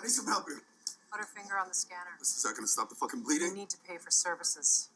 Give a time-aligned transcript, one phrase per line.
[0.00, 0.62] I need some help here.
[1.12, 2.16] Put her finger on the scanner.
[2.18, 3.54] This Is not gonna stop the fucking You bleeding?
[3.54, 4.88] need to pay for services.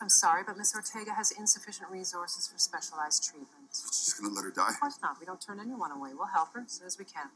[0.00, 3.50] I'm sorry, but Miss Ortega has insufficient resources for specialized treatment.
[3.72, 4.68] She's just gonna let her die?
[4.70, 5.18] Of course not.
[5.18, 6.10] We don't turn anyone away.
[6.14, 7.30] We'll help her as soon as we can.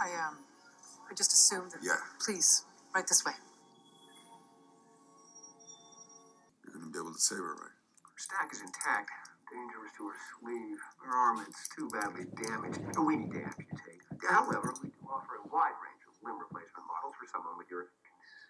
[0.00, 0.38] I um,
[1.10, 1.80] I just assumed that.
[1.82, 1.96] Yeah.
[2.24, 3.32] Please, right this way.
[6.64, 7.77] You're gonna be able to save her, right?
[8.18, 9.14] Stack is intact.
[9.46, 10.82] Dangerous to her sleeve.
[11.06, 12.82] Her arm is too badly damaged.
[12.98, 14.02] We need to amputate.
[14.26, 17.94] However, we do offer a wide range of limb replacement models for someone with your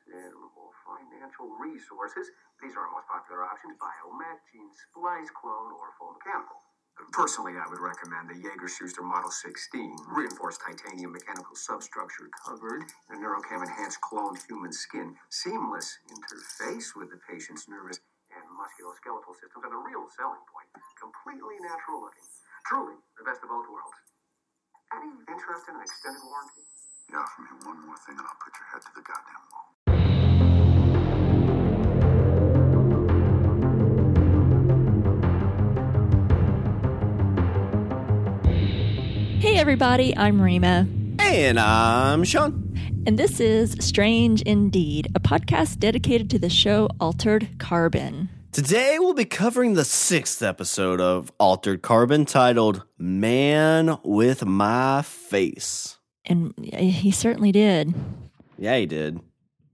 [0.09, 2.33] considerable financial resources.
[2.65, 6.65] These are our most popular options Biomet, Gene Splice, Clone, or Full Mechanical.
[7.13, 13.17] Personally, I would recommend the Jaeger Schuster Model 16, reinforced titanium mechanical substructure covered in
[13.17, 18.01] a neurocam enhanced cloned human skin, seamless interface with the patient's nervous
[18.59, 22.27] musculoskeletal systems, and the real selling point, completely natural looking.
[22.67, 23.99] Truly, the best of both worlds.
[24.93, 26.65] Any interest in an extended warranty?
[27.09, 30.79] You offer me one more thing and I'll put your head to the goddamn wall.
[39.41, 40.87] Hey everybody, I'm Rima,
[41.21, 42.75] And I'm Sean.
[43.07, 48.29] and this is Strange Indeed, a podcast dedicated to the show Altered Carbon.
[48.53, 55.99] Today we'll be covering the sixth episode of Altered Carbon titled Man with My Face.
[56.25, 57.95] And he certainly did.
[58.59, 59.21] Yeah, he did.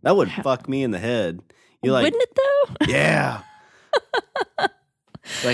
[0.02, 1.40] That would fuck me in the head.
[1.82, 2.86] You like, Wouldn't it though?
[2.92, 3.42] yeah.
[4.58, 4.68] like,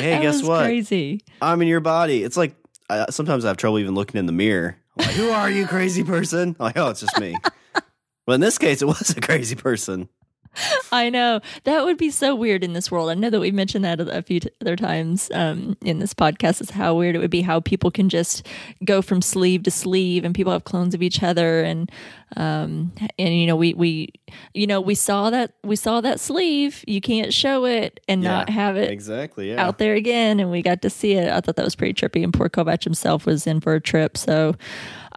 [0.02, 0.64] hey, that guess what?
[0.64, 1.22] crazy.
[1.40, 2.24] I'm in your body.
[2.24, 2.54] It's like
[2.88, 4.76] uh, sometimes I have trouble even looking in the mirror.
[4.98, 6.56] I'm like, who are you, crazy person?
[6.58, 7.36] I'm like, oh, it's just me.
[8.26, 10.08] but in this case, it was a crazy person.
[10.92, 13.10] I know that would be so weird in this world.
[13.10, 16.60] I know that we've mentioned that a few t- other times um, in this podcast.
[16.60, 18.46] Is how weird it would be how people can just
[18.84, 21.90] go from sleeve to sleeve, and people have clones of each other, and
[22.36, 24.08] um, and you know we we
[24.54, 26.84] you know we saw that we saw that sleeve.
[26.86, 29.50] You can't show it and not have it Exactly.
[29.50, 29.64] Yeah.
[29.66, 31.30] out there again, and we got to see it.
[31.32, 34.16] I thought that was pretty trippy, and poor Kovac himself was in for a trip.
[34.16, 34.54] So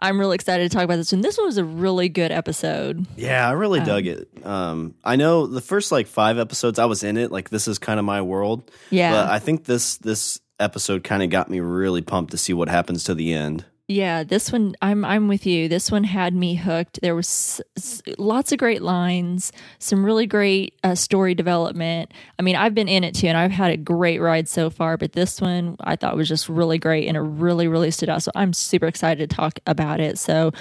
[0.00, 1.12] I'm really excited to talk about this.
[1.12, 3.06] And this one was a really good episode.
[3.16, 4.28] Yeah, I really dug it.
[4.44, 7.30] Um, I know the first like five episodes I was in it.
[7.30, 8.70] Like this is kind of my world.
[8.90, 9.12] Yeah.
[9.12, 12.68] but I think this this episode kind of got me really pumped to see what
[12.68, 13.64] happens to the end.
[13.86, 15.68] Yeah, this one I'm I'm with you.
[15.68, 17.00] This one had me hooked.
[17.02, 22.10] There was s- s- lots of great lines, some really great uh, story development.
[22.38, 24.96] I mean, I've been in it too, and I've had a great ride so far.
[24.96, 28.22] But this one I thought was just really great, and it really really stood out.
[28.22, 30.18] So I'm super excited to talk about it.
[30.18, 30.52] So.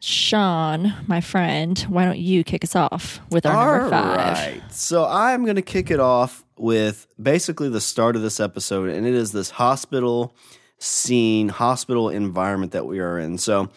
[0.00, 4.16] Sean, my friend, why don't you kick us off with our number five?
[4.38, 4.62] right.
[4.70, 9.04] So I'm going to kick it off with basically the start of this episode, and
[9.04, 10.36] it is this hospital
[10.78, 13.38] scene, hospital environment that we are in.
[13.38, 13.70] So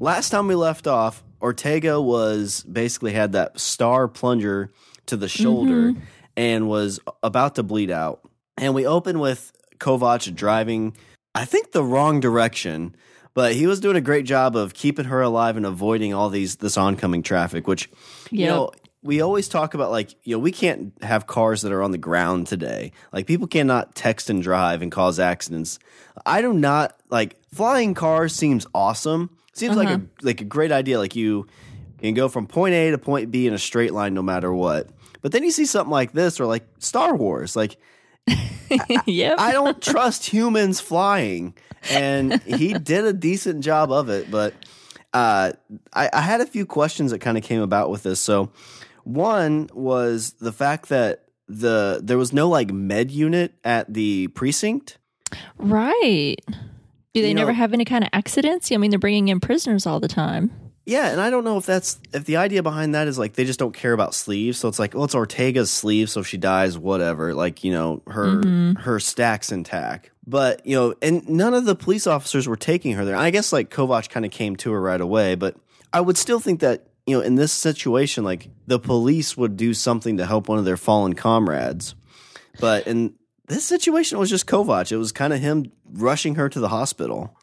[0.00, 4.70] last time we left off, Ortega was basically had that star plunger
[5.06, 6.00] to the shoulder mm-hmm.
[6.36, 8.20] and was about to bleed out.
[8.56, 10.96] And we open with Kovac driving,
[11.34, 12.94] I think, the wrong direction.
[13.34, 16.56] But he was doing a great job of keeping her alive and avoiding all these
[16.56, 17.90] this oncoming traffic, which
[18.30, 18.70] you know
[19.04, 21.98] we always talk about like you know we can't have cars that are on the
[21.98, 22.90] ground today.
[23.12, 25.78] Like people cannot text and drive and cause accidents.
[26.26, 29.36] I do not like flying cars seems awesome.
[29.52, 30.98] Seems like a like a great idea.
[30.98, 31.46] Like you
[32.00, 34.88] can go from point a to point b in a straight line no matter what.
[35.20, 37.54] But then you see something like this or like star wars.
[37.54, 37.76] Like
[39.06, 39.38] yep.
[39.38, 41.54] i don't trust humans flying.
[41.90, 44.30] And he did a decent job of it.
[44.30, 44.54] But
[45.12, 45.52] uh,
[45.92, 48.18] I, I had a few questions that kind of came about with this.
[48.18, 48.50] So
[49.04, 54.98] one was the fact that the there was no like med unit at the precinct
[55.58, 56.36] right.
[56.46, 58.72] Do they You never know- have any kind of accidents?
[58.72, 60.50] I mean, they're bringing in prisoners all the time.
[60.86, 63.46] Yeah, and I don't know if that's if the idea behind that is like they
[63.46, 64.58] just don't care about sleeves.
[64.58, 67.34] So it's like, well, it's Ortega's sleeve, so if she dies, whatever.
[67.34, 68.72] Like you know, her mm-hmm.
[68.80, 70.10] her stack's intact.
[70.26, 73.16] But you know, and none of the police officers were taking her there.
[73.16, 75.56] I guess like Kovac kind of came to her right away, but
[75.92, 79.74] I would still think that you know, in this situation, like the police would do
[79.74, 81.94] something to help one of their fallen comrades.
[82.60, 83.14] But in
[83.48, 84.90] this situation, it was just Kovac.
[84.90, 87.36] It was kind of him rushing her to the hospital.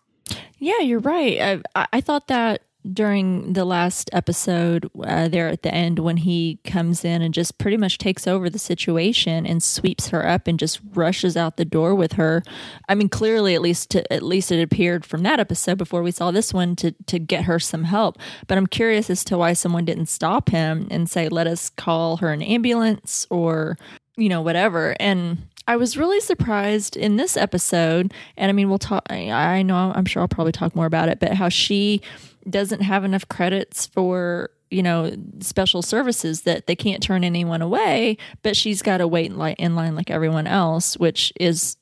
[0.57, 1.39] Yeah, you're right.
[1.39, 2.61] I, I- I thought that
[2.93, 7.57] during the last episode uh, there at the end when he comes in and just
[7.57, 11.65] pretty much takes over the situation and sweeps her up and just rushes out the
[11.65, 12.43] door with her.
[12.89, 16.11] I mean, clearly, at least to, at least it appeared from that episode before we
[16.11, 18.17] saw this one to to get her some help.
[18.47, 22.17] But I'm curious as to why someone didn't stop him and say, "Let us call
[22.17, 23.77] her an ambulance" or
[24.17, 24.95] you know whatever.
[24.99, 29.09] And I was really surprised in this episode, and I mean, we'll talk.
[29.09, 32.01] I, know, I'm sure I'll probably talk more about it, but how she
[32.49, 38.17] doesn't have enough credits for you know special services that they can't turn anyone away,
[38.43, 41.77] but she's got to wait in line, in line like everyone else, which is,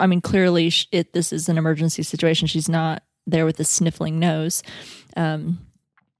[0.00, 2.48] I mean, clearly it this is an emergency situation.
[2.48, 4.62] She's not there with a sniffling nose.
[5.14, 5.58] Um,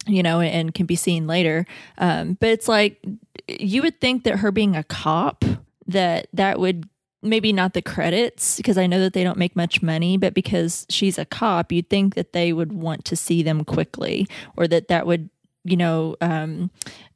[0.06, 1.64] you know, and can be seen later.
[1.96, 3.02] Um, but it's like
[3.48, 5.46] you would think that her being a cop,
[5.86, 6.86] that that would
[7.22, 10.86] maybe not the credits because I know that they don't make much money, but because
[10.88, 14.26] she's a cop, you'd think that they would want to see them quickly,
[14.56, 15.30] or that that would
[15.64, 16.70] you know um,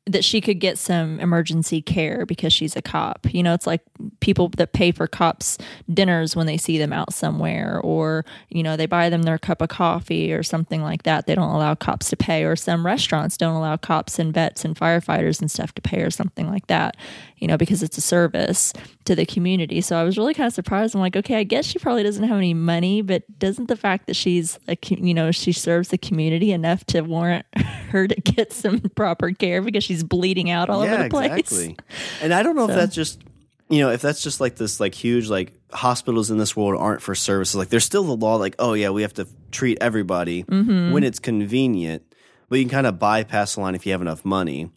[0.06, 3.26] that she could get some emergency care because she's a cop.
[3.32, 3.82] You know, it's like
[4.20, 5.58] people that pay for cops
[5.92, 9.60] dinners when they see them out somewhere, or, you know, they buy them their cup
[9.62, 11.26] of coffee or something like that.
[11.26, 14.74] They don't allow cops to pay, or some restaurants don't allow cops and vets and
[14.74, 16.96] firefighters and stuff to pay, or something like that,
[17.40, 18.72] you know, because it's a service
[19.06, 19.80] to the community.
[19.80, 20.94] So I was really kind of surprised.
[20.94, 24.06] I'm like, okay, I guess she probably doesn't have any money, but doesn't the fact
[24.06, 27.46] that she's, a, you know, she serves the community enough to warrant
[27.90, 31.30] her to get some proper care because she's bleeding out all yeah, over the place.
[31.32, 31.76] exactly.
[32.22, 33.22] And I don't know So- if that's just
[33.68, 37.00] you know if that's just like this like huge like hospitals in this world aren't
[37.02, 37.54] for services.
[37.54, 40.92] Like there's still the law like oh yeah we have to treat everybody Mm-hmm.
[40.92, 42.02] when it's convenient,
[42.48, 44.70] but you can kind of bypass the line if you have enough money.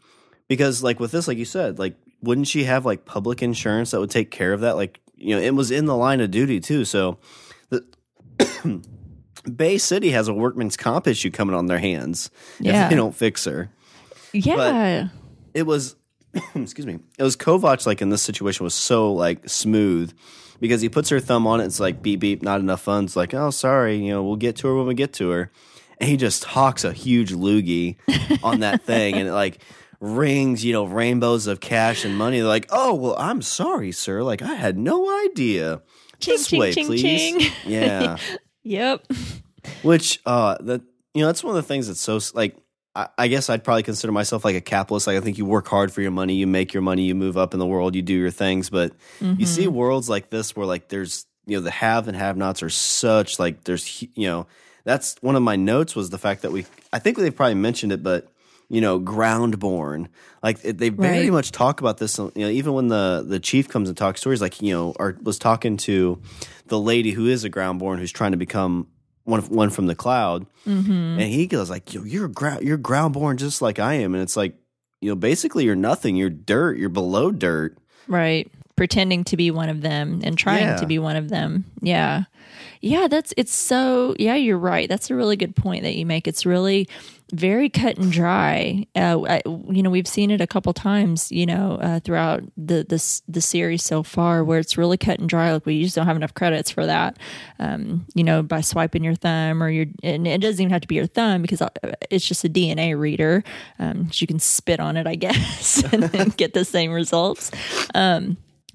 [0.48, 4.00] Because like with this, like you said, like wouldn't she have like public insurance that
[4.00, 4.75] would take care of that?
[4.75, 6.84] Like you know it was in the line of duty too.
[6.86, 7.20] So
[7.70, 7.84] the
[9.56, 12.30] Bay City has a workman's comp issue coming on their hands
[12.60, 12.86] Yeah.
[12.86, 13.70] if they don't fix her
[14.31, 15.10] Yeah.
[15.54, 15.96] it was
[16.56, 20.12] excuse me it was kovac like in this situation was so like smooth
[20.60, 23.34] because he puts her thumb on it it's like beep beep not enough funds like
[23.34, 25.52] oh sorry you know we'll get to her when we get to her
[26.00, 27.98] and he just hawks a huge loogie
[28.44, 29.60] on that thing and it like
[30.04, 32.40] rings you know rainbows of cash and money.
[32.40, 34.22] They're like oh well i'm sorry sir.
[34.22, 35.82] Like i had no idea.
[36.20, 37.52] Ching, this ching, way ching, please.
[37.66, 38.18] yeah.
[38.64, 39.08] Yep.
[39.82, 40.82] which uh that
[41.14, 42.58] you know that's one of the things that's so like
[42.96, 45.08] I, I guess I'd probably consider myself like a capitalist.
[45.08, 47.38] Like I think you work hard for your money, you make your money, you move
[47.38, 48.70] up in the world, you do your things.
[48.70, 48.92] But
[49.22, 52.62] you see worlds like this where like there's you know the have and have nots
[52.62, 54.48] are such like there's you know
[54.84, 57.94] that's one of my notes was the fact that we I think they've probably mentioned
[57.94, 58.28] it, but
[58.69, 60.07] you know groundborn
[60.42, 61.31] like it, they very Right.
[61.31, 62.18] much talk about this.
[62.18, 65.18] You know even when the the chief comes and talks stories, like you know or
[65.21, 66.19] was talking to
[66.68, 68.88] the lady who is a groundborn who's trying to become
[69.25, 70.92] one one from the cloud, mm-hmm.
[70.92, 74.21] and he goes like, "Yo, you're ground, you're ground born just like I am," and
[74.24, 74.56] it's like,
[75.01, 76.15] you know, basically you're nothing.
[76.15, 76.77] You're dirt.
[76.77, 77.77] You're below dirt.
[78.07, 78.51] Right.
[78.75, 80.75] Pretending to be one of them and trying Yeah.
[80.77, 81.65] to be one of them.
[81.81, 82.24] Yeah.
[82.81, 84.89] Yeah, that's it's so yeah, you're right.
[84.89, 86.27] That's a really good point that you make.
[86.27, 86.89] It's really
[87.34, 88.88] very cut and dry.
[88.96, 91.32] Uh, I, you know, we've seen it a couple times.
[91.32, 95.28] You know, uh, throughout the the the series so far, where it's really cut and
[95.28, 95.52] dry.
[95.52, 97.18] Like we just don't have enough credits for that.
[97.60, 100.88] Um, you know, by swiping your thumb or your, and it doesn't even have to
[100.88, 101.70] be your thumb because uh,
[102.10, 103.44] it's just a DNA reader.
[103.80, 107.52] Um, you can spit on it, I guess, and get the same results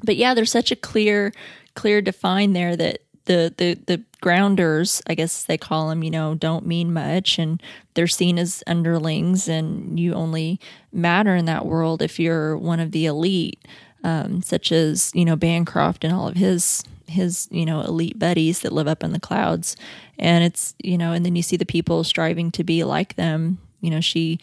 [0.03, 1.33] but yeah, there's such a clear,
[1.75, 6.35] clear define there that the the the grounders, I guess they call them, you know,
[6.35, 7.63] don't mean much, and
[7.95, 10.59] they're seen as underlings, and you only
[10.93, 13.64] matter in that world if you're one of the elite,
[14.02, 18.61] um, such as you know Bancroft and all of his his you know elite buddies
[18.61, 19.76] that live up in the clouds,
[20.19, 23.59] and it's you know, and then you see the people striving to be like them.
[23.81, 24.41] You know, she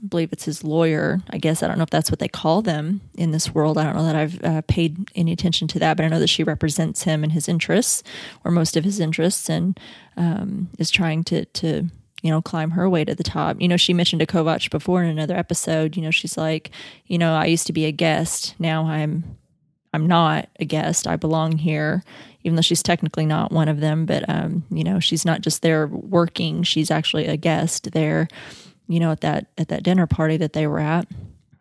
[0.00, 1.20] I believe it's his lawyer.
[1.30, 3.78] I guess I don't know if that's what they call them in this world.
[3.78, 6.28] I don't know that I've uh, paid any attention to that, but I know that
[6.28, 8.02] she represents him and his interests,
[8.44, 9.78] or most of his interests, and
[10.16, 11.86] um, is trying to to
[12.22, 13.60] you know climb her way to the top.
[13.60, 15.96] You know, she mentioned to Kovac before in another episode.
[15.96, 16.70] You know, she's like,
[17.06, 18.54] you know, I used to be a guest.
[18.58, 19.36] Now I'm
[19.92, 21.06] I'm not a guest.
[21.06, 22.04] I belong here,
[22.44, 24.06] even though she's technically not one of them.
[24.06, 28.28] But um, you know, she's not just there working; she's actually a guest there.
[28.88, 31.06] You know, at that at that dinner party that they were at.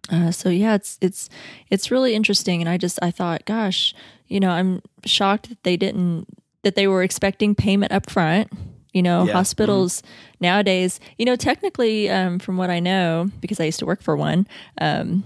[0.10, 1.30] Uh, so yeah, it's it's
[1.70, 3.94] it's really interesting, and I just I thought, gosh,
[4.28, 6.28] you know, I'm shocked that they didn't
[6.64, 8.50] that they were expecting payment up front.
[8.94, 9.34] You know, Yeah.
[9.34, 10.02] hospitals
[10.40, 14.16] nowadays, you know, technically, um, from what I know, because I used to work for
[14.16, 14.48] one,
[14.80, 15.24] um,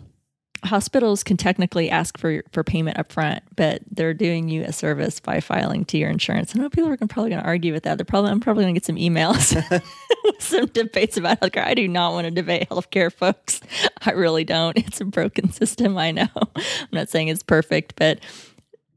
[0.64, 5.20] hospitals can technically ask for for payment up front, but they're doing you a service
[5.20, 6.56] by filing to your insurance.
[6.56, 7.98] I know people are gonna, probably going to argue with that.
[7.98, 9.84] They're probably I'm probably going to get some emails,
[10.40, 11.66] some debates about healthcare.
[11.66, 13.62] I do not want to debate healthcare, folks.
[14.06, 14.78] I really don't.
[14.78, 15.98] It's a broken system.
[15.98, 16.28] I know.
[16.36, 18.20] I'm not saying it's perfect, but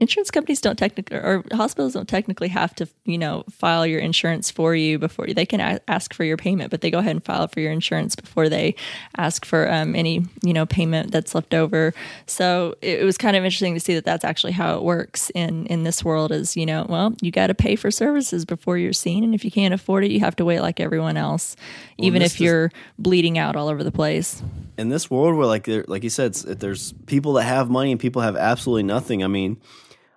[0.04, 4.50] insurance companies don't technically or hospitals don't technically have to you know file your insurance
[4.50, 7.24] for you before they can a- ask for your payment but they go ahead and
[7.24, 8.74] file for your insurance before they
[9.16, 11.94] ask for um, any you know payment that's left over.
[12.26, 15.30] So it, it was kind of interesting to see that that's actually how it works
[15.34, 18.78] in in this world is you know well you got to pay for services before
[18.78, 21.56] you're seen and if you can't afford it you have to wait like everyone else
[21.98, 24.42] even if you're bleeding out all over the place.
[24.76, 28.22] In this world where like like you said there's people that have money and people
[28.22, 29.56] have absolutely nothing i mean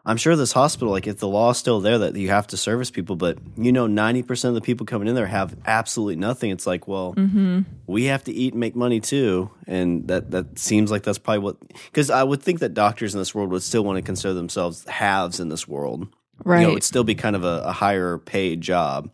[0.08, 2.58] i'm sure this hospital like if the law is still there that you have to
[2.58, 6.50] service people but you know 90% of the people coming in there have absolutely nothing
[6.50, 7.62] it's like well mm-hmm.
[7.86, 11.40] we have to eat and make money too and that that seems like that's probably
[11.40, 11.58] what
[11.92, 14.84] because i would think that doctors in this world would still want to consider themselves
[14.88, 16.08] haves in this world
[16.44, 19.10] right you know, it'd still be kind of a, a higher paid job.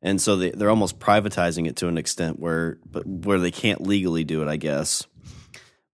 [0.00, 3.82] And so they, they're almost privatizing it to an extent where, but where they can't
[3.82, 5.06] legally do it, I guess.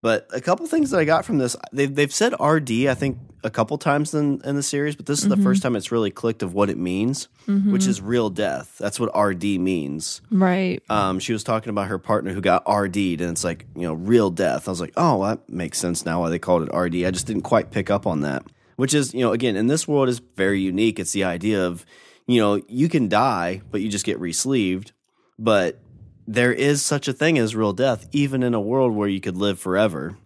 [0.04, 3.16] But a couple things that I got from this, they've, they've said RD, I think,
[3.42, 6.11] a couple times in, in the series, but this is the first time it's really
[6.11, 7.28] clicked of what it means,
[7.73, 8.76] which is real death.
[8.78, 10.20] That's what RD means.
[10.30, 13.87] right Um, she was talking about her partner who got RD'd, and it's like, you
[13.88, 14.68] know, real death.
[14.68, 16.96] I was like, oh, that makes sense now why they called it RD.
[17.06, 18.44] I just didn't quite pick up on that.
[18.76, 20.99] Which is, you know, again, in this world is very unique.
[20.99, 21.87] It's the idea of,
[22.26, 24.92] you know, you can die, but you just get re-sleeved.
[25.38, 25.78] But
[26.26, 29.37] there is such a thing as real death, even in a world where you could
[29.37, 30.16] live forever.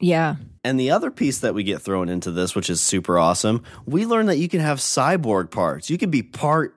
[0.00, 3.62] yeah And the other piece that we get thrown into this, which is super awesome,
[3.86, 5.90] we learn that you can have cyborg parts.
[5.90, 6.74] You can be part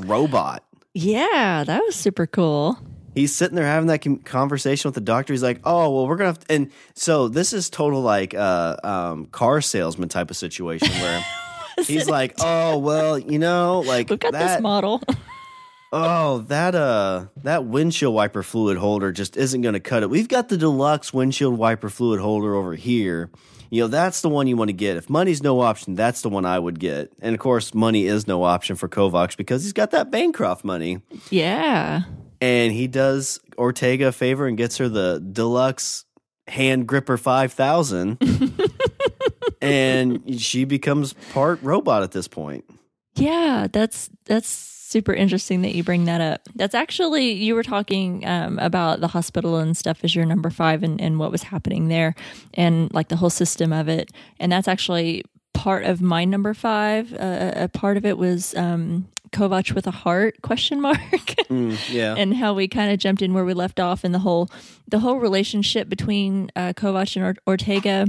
[0.00, 0.64] robot.
[0.94, 2.78] yeah that was super cool
[3.14, 5.32] he's sitting there having that conversation with the doctor.
[5.32, 8.76] He's like, "Oh, well, we're gonna," have to, and so this is total like uh,
[8.82, 11.24] um, car salesman type of situation where
[11.86, 15.02] he's like, "Oh, well, you know, like we've got that, this model
[15.92, 20.10] oh, that uh, that windshield wiper fluid holder just isn't gonna cut it.
[20.10, 23.30] We've got the deluxe windshield wiper fluid holder over here."
[23.72, 24.96] You know, that's the one you want to get.
[24.96, 27.12] If money's no option, that's the one I would get.
[27.20, 31.02] And of course, money is no option for Kovacs because he's got that Bancroft money
[31.30, 32.02] yeah
[32.40, 36.04] and he does Ortega a favor and gets her the deluxe
[36.48, 38.18] hand gripper 5000
[39.62, 42.64] and she becomes part robot at this point.
[43.14, 44.56] Yeah, that's that's
[44.90, 46.42] super interesting that you bring that up.
[46.54, 50.82] That's actually you were talking um, about the hospital and stuff as your number five
[50.82, 52.14] and, and what was happening there
[52.54, 54.10] and like the whole system of it.
[54.40, 57.12] And that's actually part of my number five.
[57.12, 60.98] Uh, a part of it was um, Kovac with a heart question mark.
[61.50, 62.14] Mm, yeah.
[62.16, 64.48] and how we kind of jumped in where we left off and the whole
[64.88, 68.06] the whole relationship between uh, Kovac and or- Ortega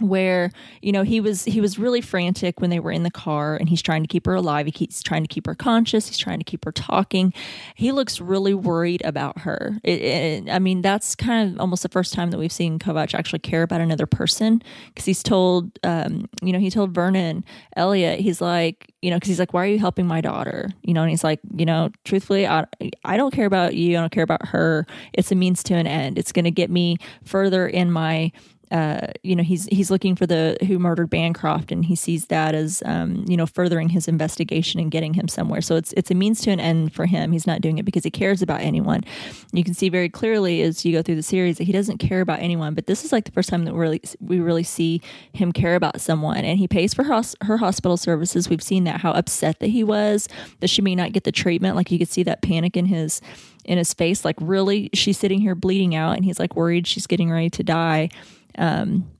[0.00, 0.50] where
[0.82, 3.68] you know he was he was really frantic when they were in the car and
[3.68, 4.66] he's trying to keep her alive.
[4.66, 6.08] He keeps trying to keep her conscious.
[6.08, 7.32] He's trying to keep her talking.
[7.74, 9.78] He looks really worried about her.
[9.82, 13.14] It, it, i mean that's kind of almost the first time that we've seen kovac
[13.14, 17.44] actually care about another person because he's told um, you know he told vernon
[17.76, 20.68] elliot he's like you know because he's like why are you helping my daughter?
[20.82, 22.64] You know and he's like you know truthfully i,
[23.04, 23.96] I don't care about you.
[23.96, 24.86] I don't care about her.
[25.12, 26.18] It's a means to an end.
[26.18, 28.32] It's going to get me further in my
[28.70, 32.54] uh, you know, he's he's looking for the who murdered Bancroft, and he sees that
[32.54, 35.60] as um, you know furthering his investigation and getting him somewhere.
[35.60, 37.32] So it's it's a means to an end for him.
[37.32, 39.04] He's not doing it because he cares about anyone.
[39.52, 42.20] You can see very clearly as you go through the series that he doesn't care
[42.20, 42.74] about anyone.
[42.74, 45.00] But this is like the first time that we really we really see
[45.32, 48.48] him care about someone, and he pays for her, her hospital services.
[48.48, 50.28] We've seen that how upset that he was
[50.60, 51.76] that she may not get the treatment.
[51.76, 53.20] Like you could see that panic in his
[53.64, 54.24] in his face.
[54.24, 57.62] Like really, she's sitting here bleeding out, and he's like worried she's getting ready to
[57.62, 58.10] die.
[58.58, 59.10] Um,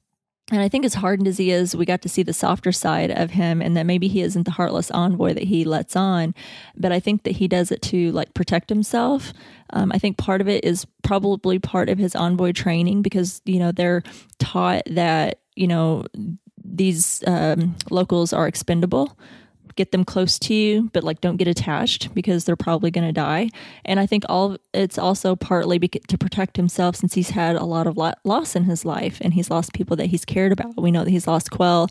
[0.51, 3.11] and I think as hardened as he is, we got to see the softer side
[3.11, 6.35] of him, and that maybe he isn't the heartless envoy that he lets on,
[6.75, 9.35] but I think that he does it to like protect himself.
[9.71, 13.59] Um, I think part of it is probably part of his envoy training because you
[13.59, 14.03] know they're
[14.39, 16.07] taught that you know
[16.65, 19.19] these um, locals are expendable
[19.79, 23.13] get them close to you, but like don't get attached because they're probably going to
[23.13, 23.49] die.
[23.85, 27.87] And I think all it's also partly to protect himself since he's had a lot
[27.87, 30.77] of lo- loss in his life and he's lost people that he's cared about.
[30.77, 31.89] We know that he's lost Quell.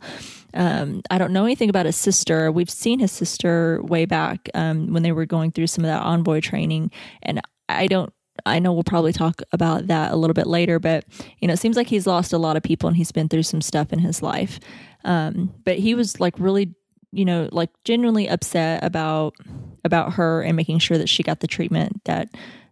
[0.54, 2.52] Um, I don't know anything about his sister.
[2.52, 6.04] We've seen his sister way back um, when they were going through some of that
[6.04, 6.92] envoy training,
[7.24, 8.12] and I don't
[8.46, 11.06] I know we'll probably talk about that a little bit later, but
[11.40, 13.44] you know, it seems like he's lost a lot of people and he's been through
[13.44, 14.60] some stuff in his life.
[15.04, 16.76] Um, but he was like really,
[17.18, 19.36] you know, like genuinely upset about
[19.84, 22.30] about her and making sure that she got the treatment that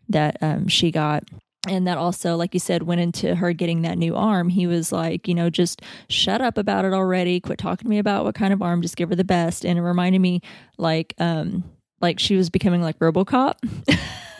[0.09, 1.23] that um, she got.
[1.67, 4.49] And that also, like you said, went into her getting that new arm.
[4.49, 7.39] He was like, you know, just shut up about it already.
[7.39, 8.83] Quit talking to me about what kind of arm.
[8.83, 9.65] Just give her the best.
[9.65, 10.41] And it reminded me,
[10.77, 11.63] like, um,
[12.01, 13.55] like she was becoming like RoboCop.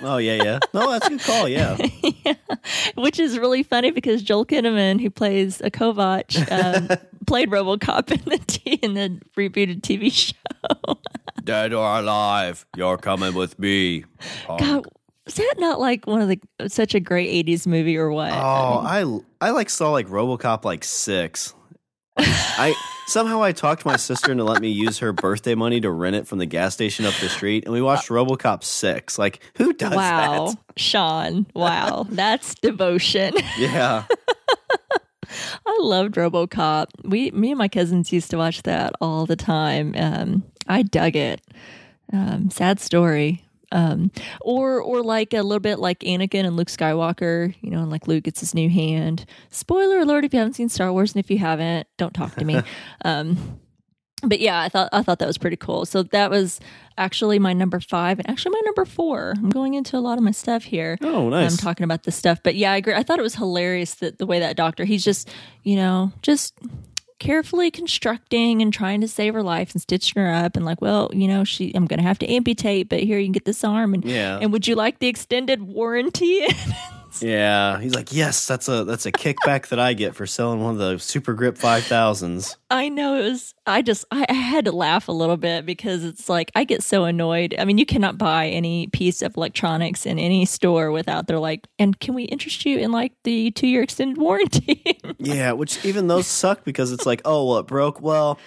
[0.01, 0.59] Oh yeah, yeah.
[0.73, 1.47] No, that's a good call.
[1.47, 1.77] Yeah.
[2.25, 2.33] yeah.
[2.95, 6.89] Which is really funny because Joel Kinnaman, who plays a Kovac, um,
[7.25, 10.99] played RoboCop in the t- in the rebooted TV show.
[11.43, 14.03] Dead or alive, you're coming with me.
[14.47, 14.85] God,
[15.25, 18.31] was that not like one of the such a great '80s movie or what?
[18.31, 18.35] Oh,
[18.83, 19.05] I
[19.41, 21.53] I like saw like RoboCop like six.
[22.17, 22.73] I
[23.07, 26.27] somehow I talked my sister into let me use her birthday money to rent it
[26.27, 29.19] from the gas station up the street, and we watched RoboCop six.
[29.19, 30.57] Like, who does wow, that?
[30.77, 31.45] Sean!
[31.53, 33.33] Wow, that's devotion.
[33.57, 34.05] Yeah,
[35.65, 36.87] I loved RoboCop.
[37.03, 39.93] We, me and my cousins used to watch that all the time.
[39.97, 41.41] Um, I dug it.
[42.11, 43.43] Um, sad story.
[43.71, 47.89] Um, or or like a little bit like Anakin and Luke Skywalker, you know, and
[47.89, 49.25] like Luke gets his new hand.
[49.49, 52.45] Spoiler alert if you haven't seen Star Wars, and if you haven't, don't talk to
[52.45, 52.61] me.
[53.05, 53.59] um,
[54.29, 55.85] but yeah, I thought I thought that was pretty cool.
[55.85, 56.59] So that was
[56.97, 59.33] actually my number five, and actually my number four.
[59.37, 60.97] I'm going into a lot of my stuff here.
[61.01, 61.51] Oh, um, nice.
[61.51, 62.93] I'm talking about this stuff, but yeah, I agree.
[62.93, 65.29] I thought it was hilarious that the way that doctor, he's just,
[65.63, 66.53] you know, just
[67.17, 71.09] carefully constructing and trying to save her life and stitching her up and like, well,
[71.13, 73.63] you know, she, I'm going to have to amputate, but here you can get this
[73.63, 74.37] arm and Yeah.
[74.41, 76.45] and would you like the extended warranty?
[77.21, 77.79] yeah.
[77.79, 80.77] He's like, yes, that's a that's a kickback that I get for selling one of
[80.77, 82.57] the Super Grip five thousands.
[82.69, 83.53] I know it was.
[83.65, 86.83] I just I, I had to laugh a little bit because it's like I get
[86.83, 87.55] so annoyed.
[87.57, 91.67] I mean, you cannot buy any piece of electronics in any store without they're like,
[91.79, 94.83] and can we interest you in like the two year extended warranty?
[95.17, 98.01] Yeah, which even those suck because it's like, oh, well, it broke.
[98.01, 98.37] Well,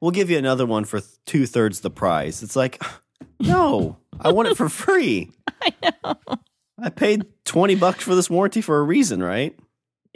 [0.00, 2.42] we'll give you another one for two thirds the price.
[2.42, 2.82] It's like,
[3.40, 5.30] no, I want it for free.
[5.62, 6.14] I know.
[6.80, 9.54] I paid twenty bucks for this warranty for a reason, right?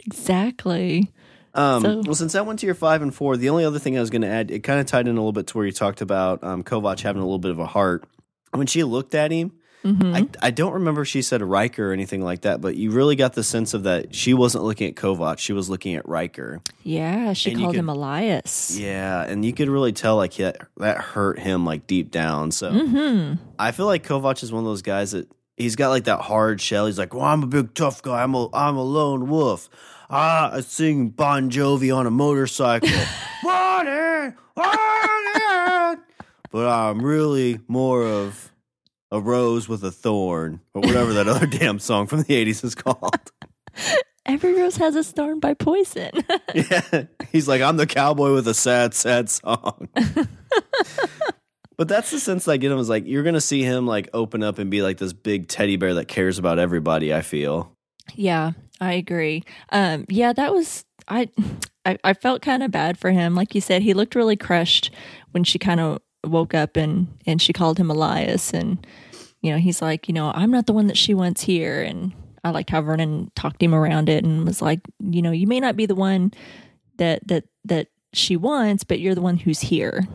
[0.05, 1.09] exactly.
[1.53, 3.95] Um, So- well, since that went to your five and four, the only other thing
[3.97, 5.65] I was going to add, it kind of tied in a little bit to where
[5.65, 8.05] you talked about um, Kovac having a little bit of a heart.
[8.51, 9.53] When she looked at him,
[9.83, 10.15] Mm-hmm.
[10.15, 13.17] I, I don't remember if she said Ryker or anything like that, but you really
[13.17, 16.61] got the sense of that she wasn't looking at Kovac, she was looking at Ryker.
[16.83, 18.79] Yeah, she And called could- him Elias.
[18.79, 22.51] Yeah, and you could really tell like that that hurt him like deep down.
[22.51, 23.43] So Mm-hmm.
[23.59, 26.61] I feel like Kovac is one of those guys that he's got like that hard
[26.61, 26.85] shell.
[26.85, 28.23] He's like, "Well, I'm a big tough guy.
[28.23, 29.69] I'm a I'm a lone wolf.
[30.09, 32.89] Ah, I sing Bon Jovi on a motorcycle.
[33.43, 35.99] Morning, morning.
[36.51, 38.51] but I'm really more of
[39.11, 42.75] a rose with a thorn, or whatever that other damn song from the '80s is
[42.75, 43.31] called.
[44.25, 46.11] Every rose has a thorn by poison.
[46.55, 49.89] Yeah, he's like, I'm the cowboy with a sad, sad song.
[51.77, 54.09] But that's the sense that I get him is like, you're gonna see him like
[54.13, 57.13] open up and be like this big teddy bear that cares about everybody.
[57.13, 57.75] I feel.
[58.15, 59.43] Yeah, I agree.
[59.71, 61.29] Um, yeah, that was I.
[61.85, 63.35] I, I felt kind of bad for him.
[63.35, 64.89] Like you said, he looked really crushed
[65.31, 68.85] when she kind of woke up and and she called him Elias, and
[69.41, 72.13] you know he's like, you know, I'm not the one that she wants here, and
[72.43, 75.59] I liked how Vernon talked him around it and was like, you know, you may
[75.59, 76.31] not be the one
[76.97, 80.07] that that that she wants, but you're the one who's here,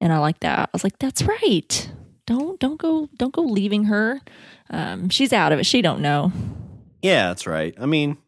[0.00, 0.58] and I like that.
[0.58, 1.90] I was like, that's right.
[2.26, 4.20] Don't don't go don't go leaving her.
[4.70, 5.66] Um, she's out of it.
[5.66, 6.32] She don't know.
[7.02, 7.74] Yeah, that's right.
[7.80, 8.18] I mean,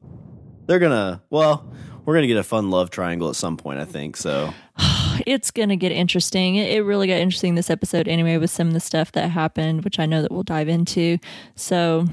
[0.67, 1.23] they're gonna.
[1.31, 1.71] Well,
[2.05, 3.79] we're gonna get a fun love triangle at some point.
[3.79, 4.53] I think so.
[5.27, 6.57] it's gonna get interesting.
[6.57, 9.85] It, it really got interesting this episode anyway with some of the stuff that happened,
[9.85, 11.19] which I know that we'll dive into.
[11.55, 12.07] So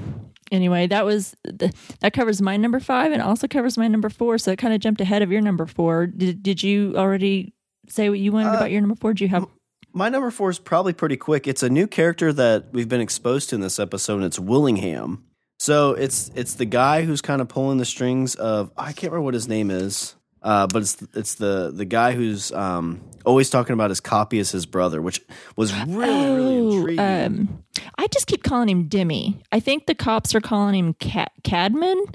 [0.52, 4.38] anyway, that was the, that covers my number five and also covers my number four.
[4.38, 6.06] So it kind of jumped ahead of your number four.
[6.06, 7.52] Did did you already
[7.90, 9.12] say what you wanted Uh, about your number four?
[9.14, 9.46] Do you have?
[9.92, 11.48] My number four is probably pretty quick.
[11.48, 15.24] It's a new character that we've been exposed to in this episode, and it's Willingham.
[15.58, 19.22] So it's it's the guy who's kind of pulling the strings of I can't remember
[19.22, 23.74] what his name is, uh, but it's it's the the guy who's um, always talking
[23.74, 25.20] about his copy as his brother, which
[25.56, 27.00] was really really intriguing.
[27.00, 27.64] um,
[27.98, 29.42] I just keep calling him Dimi.
[29.52, 32.14] I think the cops are calling him Cad- Kadmin,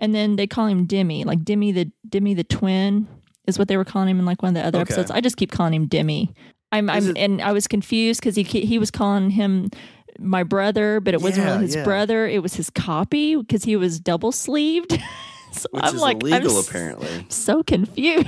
[0.00, 3.06] and then they call him Dimi, like Dimi the Dimi the twin
[3.50, 4.92] is what they were calling him in like one of the other Okay.
[4.94, 5.10] episodes.
[5.10, 6.34] I just keep calling him Dimi.
[6.72, 9.70] I'm, I'm it- and I was confused because he he was calling him
[10.18, 11.84] my brother, but it wasn't Yeah, really his yeah.
[11.84, 12.26] brother.
[12.26, 14.92] It was his copy because he was double sleeved.
[15.52, 17.26] so which I'm is like, I'm illegal apparently.
[17.28, 18.26] So confused.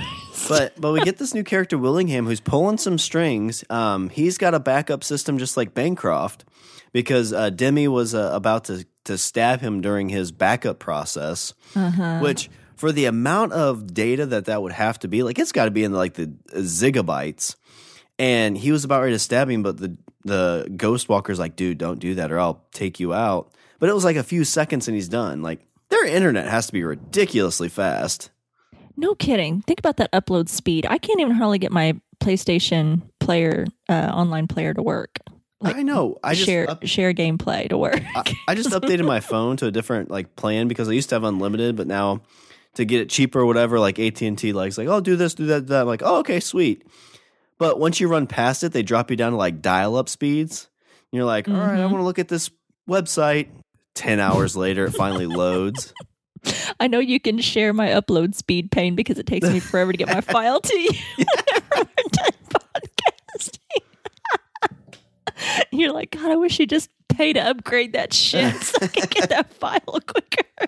[0.49, 3.63] but but we get this new character Willingham who's pulling some strings.
[3.69, 6.43] Um, he's got a backup system just like Bancroft
[6.91, 12.19] because uh, Dimi was uh, about to to stab him during his backup process, Uh-huh.
[12.19, 12.49] which
[12.83, 15.71] for the amount of data that that would have to be like it's got to
[15.71, 17.55] be in like the zigabytes.
[18.19, 21.77] And he was about ready to stab him, but the the ghost walker's like, dude,
[21.77, 23.53] don't do that or I'll take you out.
[23.79, 25.41] But it was like a few seconds and he's done.
[25.41, 28.31] Like their internet has to be ridiculously fast.
[28.97, 29.61] No kidding.
[29.61, 30.85] Think about that upload speed.
[30.85, 35.19] I can't even hardly get my PlayStation player, uh, online player to work.
[35.61, 36.17] Like I know.
[36.21, 38.01] I just share up- share gameplay to work.
[38.13, 41.15] I, I just updated my phone to a different like plan because I used to
[41.15, 42.23] have unlimited, but now
[42.75, 43.79] to get it cheaper or whatever.
[43.79, 45.81] Like AT and T, like, it's like, oh, do this, do that, do that.
[45.81, 46.83] I'm like, oh, okay, sweet.
[47.59, 50.67] But once you run past it, they drop you down to like dial up speeds.
[51.11, 51.91] And you're like, all right, I Mhm.
[51.91, 52.49] want to look at this
[52.89, 53.47] website.
[53.95, 55.93] Ten hours later, it finally loads.
[56.79, 59.97] I know you can share my upload speed pain because it takes me forever to
[59.97, 62.31] get my file to you whenever we're done
[63.37, 63.59] podcasting.
[65.71, 69.07] You're like, God, I wish you just pay to upgrade that shit so I can
[69.09, 70.43] get that file quicker.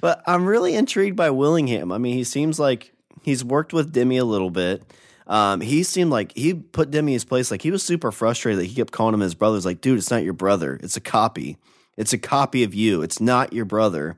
[0.00, 1.92] But I'm really intrigued by Willingham.
[1.92, 4.82] I mean, he seems like he's worked with Dimi a little bit.
[5.26, 7.50] Um, he seemed like he put Dimi in his place.
[7.50, 9.56] Like he was super frustrated that he kept calling him his brother.
[9.56, 10.78] He's like, dude, it's not your brother.
[10.82, 11.56] It's a copy.
[11.96, 13.02] It's a copy of you.
[13.02, 14.16] It's not your brother.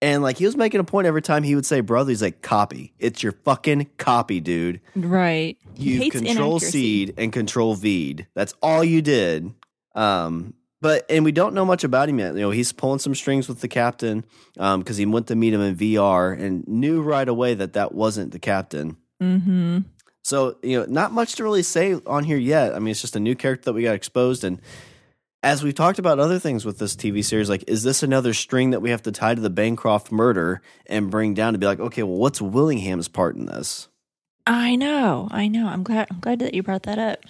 [0.00, 2.42] And like he was making a point every time he would say brother, he's like,
[2.42, 2.92] copy.
[2.98, 4.80] It's your fucking copy, dude.
[4.96, 5.56] Right.
[5.76, 6.70] You control inaccuracy.
[6.70, 8.26] seed and control V'd.
[8.34, 9.54] That's all you did.
[9.94, 12.34] Um, but and we don't know much about him yet.
[12.34, 15.60] You know, he's pulling some strings with the captain because he went to meet him
[15.60, 18.96] in VR and knew right away that that wasn't the captain.
[19.22, 19.78] Mm-hmm.
[20.24, 22.74] So you know, not much to really say on here yet.
[22.74, 24.60] I mean, it's just a new character that we got exposed, and
[25.44, 28.70] as we've talked about other things with this TV series, like is this another string
[28.70, 31.80] that we have to tie to the Bancroft murder and bring down to be like,
[31.80, 33.88] okay, well, what's Willingham's part in this?
[34.48, 35.68] I know, I know.
[35.68, 36.08] I'm glad.
[36.10, 37.24] I'm glad that you brought that up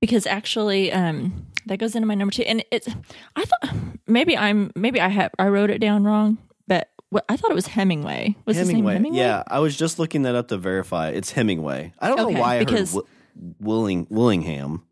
[0.00, 2.42] because actually, um, that goes into my number two.
[2.42, 2.88] And it's,
[3.36, 3.74] I thought
[4.06, 7.54] maybe I'm maybe I have I wrote it down wrong, but what, I thought it
[7.54, 8.36] was Hemingway.
[8.46, 9.16] Was name Hemingway?
[9.18, 11.10] Yeah, I was just looking that up to verify.
[11.10, 11.92] It's Hemingway.
[11.98, 14.84] I don't Okay, know why I because- heard Wi- Willing Willingham.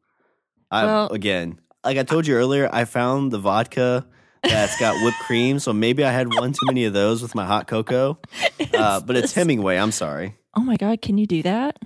[0.70, 4.06] I Well- again, like I told you earlier, I found the vodka
[4.42, 7.44] that's got whipped cream, so maybe I had one too many of those with my
[7.46, 8.18] hot cocoa.
[8.74, 9.76] Uh, but it's Hemingway.
[9.76, 10.35] I'm sorry.
[10.56, 11.78] Oh my god, can you do that?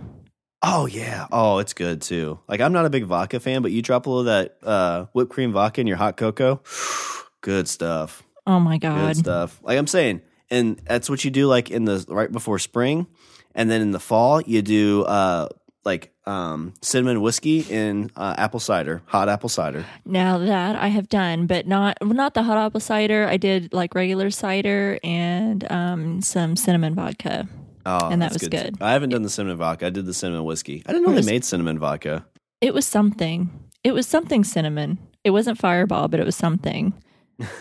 [0.63, 1.27] Oh yeah.
[1.31, 2.41] Oh, it's good too.
[2.49, 5.07] Like I'm not a big vodka fan, but you drop a little of that uh,
[5.13, 6.61] whipped cream vodka in your hot cocoa.
[7.43, 8.23] Good stuff.
[8.47, 9.17] Oh my Good god.
[9.17, 9.61] stuff.
[9.63, 13.07] Like I'm saying, and that's what you do like in the right before spring,
[13.55, 15.49] and then in the fall you do uh
[15.85, 19.85] like um cinnamon whiskey and uh, apple cider, hot apple cider.
[20.05, 23.29] Now that I have done, but not not the hot apple cider.
[23.29, 27.47] I did like regular cider and um, some cinnamon vodka.
[27.87, 28.49] Oh, And that was too.
[28.49, 28.77] good.
[28.81, 29.87] I haven't done the cinnamon vodka.
[29.87, 30.83] I did the cinnamon whiskey.
[30.87, 32.27] I didn't know It they made cinnamon vodka.
[32.61, 33.49] It was something.
[33.85, 34.99] It was something cinnamon.
[35.25, 36.93] It wasn't Fireball, but it was something.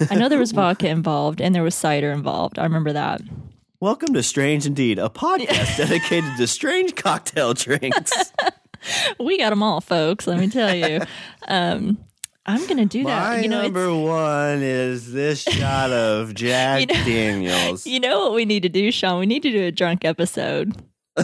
[0.10, 2.58] I know there was vodka involved and there was cider involved.
[2.58, 3.22] I remember that.
[3.80, 8.34] Welcome to Strange Indeed, a podcast dedicated to strange cocktail drinks.
[9.20, 10.28] We got them all, folks.
[10.28, 11.02] Let me tell you.
[11.48, 11.98] Um,
[12.48, 13.30] I'm gonna do that.
[13.38, 17.88] My you know, number one is this shot of Jack You know- Daniels.
[17.88, 19.20] you know what we need to do, Sean?
[19.20, 20.76] We need to do a drunk episode.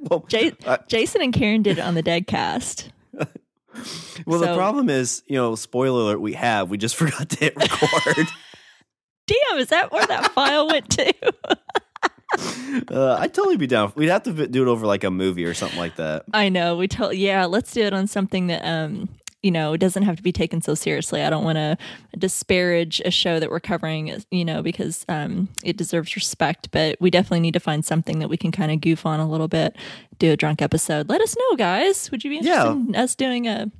[0.00, 0.24] well,
[0.66, 2.90] Uh, Jason and Karen did it on the Deadcast.
[4.26, 6.70] well, the problem is, you know, spoiler alert, we have.
[6.70, 8.26] We just forgot to hit record.
[9.26, 11.14] Damn, is that where that file went to?
[12.90, 13.92] uh, I'd totally be down.
[13.96, 16.24] We'd have to do it over like a movie or something like that.
[16.32, 16.76] I know.
[16.76, 19.08] We told yeah, let's do it on something that um
[19.42, 21.22] you know, it doesn't have to be taken so seriously.
[21.22, 21.78] I don't want to
[22.18, 26.70] disparage a show that we're covering, you know, because um, it deserves respect.
[26.70, 29.28] But we definitely need to find something that we can kind of goof on a
[29.28, 29.76] little bit,
[30.18, 31.08] do a drunk episode.
[31.08, 32.10] Let us know, guys.
[32.10, 32.72] Would you be interested Yeah.
[32.72, 33.70] in us doing a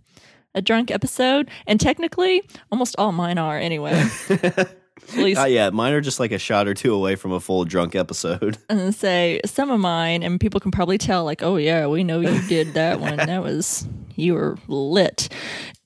[0.54, 1.48] a drunk episode?
[1.66, 2.42] And technically,
[2.72, 4.08] almost all mine are anyway.
[5.16, 7.40] At least Uh, yeah, mine are just like a shot or two away from a
[7.40, 8.58] full drunk episode.
[8.70, 12.20] I'm say some of mine, and people can probably tell, like, oh yeah, we know
[12.20, 13.16] you did that one.
[13.26, 15.28] That was you were lit.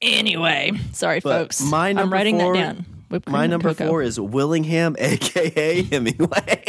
[0.03, 1.61] Anyway, sorry, But folks.
[1.63, 2.87] my I'm number writing four- that down.
[3.29, 3.87] My number cocoa.
[3.89, 6.65] four is Willingham, aka Hemingway.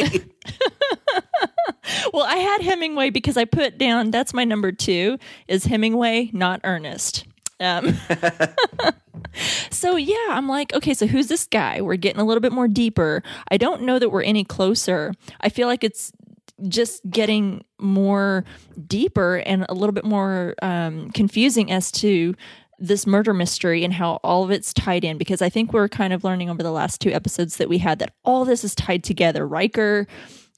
[2.12, 6.60] Well, I had Hemingway because I put down that's my number two is Hemingway, not
[6.64, 7.26] Ernest.
[7.60, 7.96] Um,
[9.70, 11.80] so yeah, I'm like, okay, so who's this guy?
[11.80, 13.22] We're getting a little bit more deeper.
[13.50, 15.12] I don't know that we're any closer.
[15.40, 16.12] I feel like it's
[16.68, 18.44] just getting more
[18.86, 22.34] deeper and a little bit more um, confusing as to
[22.78, 26.12] this murder mystery and how all of it's tied in because I think we're kind
[26.12, 29.02] of learning over the last two episodes that we had that all this is tied
[29.02, 29.46] together.
[29.46, 30.06] Ryker,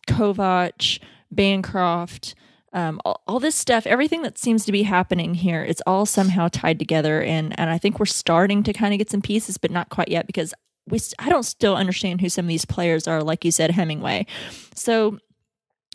[0.08, 0.98] Kovac,
[1.30, 2.34] Bancroft,
[2.78, 6.46] um, all, all this stuff, everything that seems to be happening here, it's all somehow
[6.46, 9.72] tied together, and and I think we're starting to kind of get some pieces, but
[9.72, 10.54] not quite yet because
[10.86, 14.26] we I don't still understand who some of these players are, like you said, Hemingway.
[14.74, 15.18] So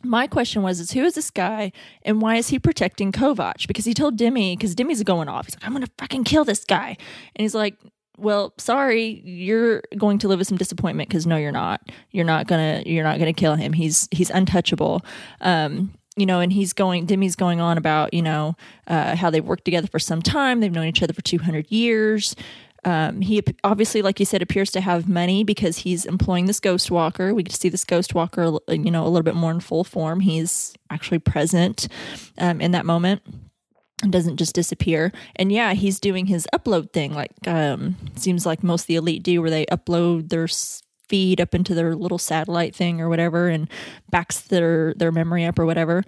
[0.04, 1.72] my question was is who is this guy
[2.04, 3.66] and why is he protecting Kovac?
[3.66, 5.46] Because he told Dimi, because Dimi's going off.
[5.46, 6.98] He's like, I'm gonna fucking kill this guy.
[7.36, 7.78] And he's like,
[8.18, 11.80] Well, sorry, you're going to live with some disappointment because no, you're not.
[12.12, 13.72] You're not gonna you're not gonna kill him.
[13.72, 15.06] He's he's untouchable.
[15.40, 18.56] Um, you know, and he's going Dimi's going on about, you know,
[18.88, 21.72] uh, how they've worked together for some time, they've known each other for two hundred
[21.72, 22.36] years.
[22.86, 26.92] Um, he obviously, like you said, appears to have money because he's employing this ghost
[26.92, 27.34] walker.
[27.34, 29.86] We get to see this ghost walker, you know, a little bit more in full
[29.86, 30.20] form.
[30.20, 31.88] He's actually present
[32.38, 33.22] um, in that moment
[34.02, 35.14] and doesn't just disappear.
[35.38, 39.42] And yeah, he's doing his upload thing, like um, seems like most the elite do,
[39.42, 40.50] where they upload their
[41.14, 43.70] feed up into their little satellite thing or whatever, and
[44.10, 46.04] backs their their memory up or whatever.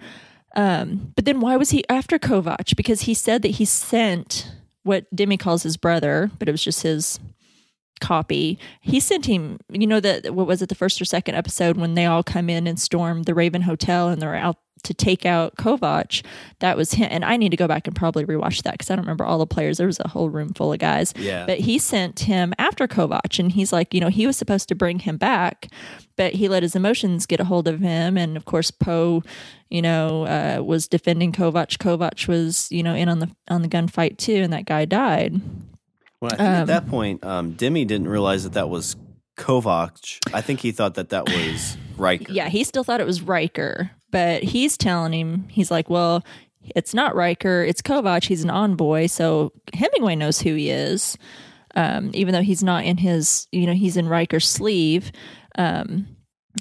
[0.56, 2.74] Um, but then why was he after Kovac?
[2.74, 4.50] Because he said that he sent
[4.82, 7.20] what Dimi calls his brother, but it was just his
[8.00, 8.58] copy.
[8.80, 11.94] He sent him, you know, that what was it, the first or second episode when
[11.94, 14.56] they all come in and storm the Raven Hotel and they're out
[14.86, 16.24] to take out Kovac.
[16.60, 17.08] That was him.
[17.10, 19.38] And I need to go back and probably rewatch that because I don't remember all
[19.38, 19.78] the players.
[19.78, 21.12] There was a whole room full of guys.
[21.16, 21.44] Yeah.
[21.46, 24.74] But he sent him after Kovac and he's like, you know, he was supposed to
[24.74, 25.68] bring him back,
[26.16, 28.16] but he let his emotions get a hold of him.
[28.16, 29.22] And of course, Poe,
[29.70, 31.78] you know, uh, was defending Kovac.
[31.78, 35.40] Kovac was, you know, in on the on the gunfight too, and that guy died.
[36.20, 38.96] Well, I think at that point, um, Dimi didn't realize that that was
[39.36, 40.18] Kovac.
[40.34, 42.32] I think he thought that that was Ryker.
[42.32, 46.24] Yeah, he still thought it was Ryker, but he's telling him, he's like, well,
[46.74, 48.24] it's not Ryker, it's Kovac.
[48.24, 49.06] He's an envoy.
[49.06, 51.16] So Hemingway knows who he is,
[51.74, 55.12] um, even though he's not in his, you know, he's in Ryker's sleeve.
[55.56, 56.08] Um,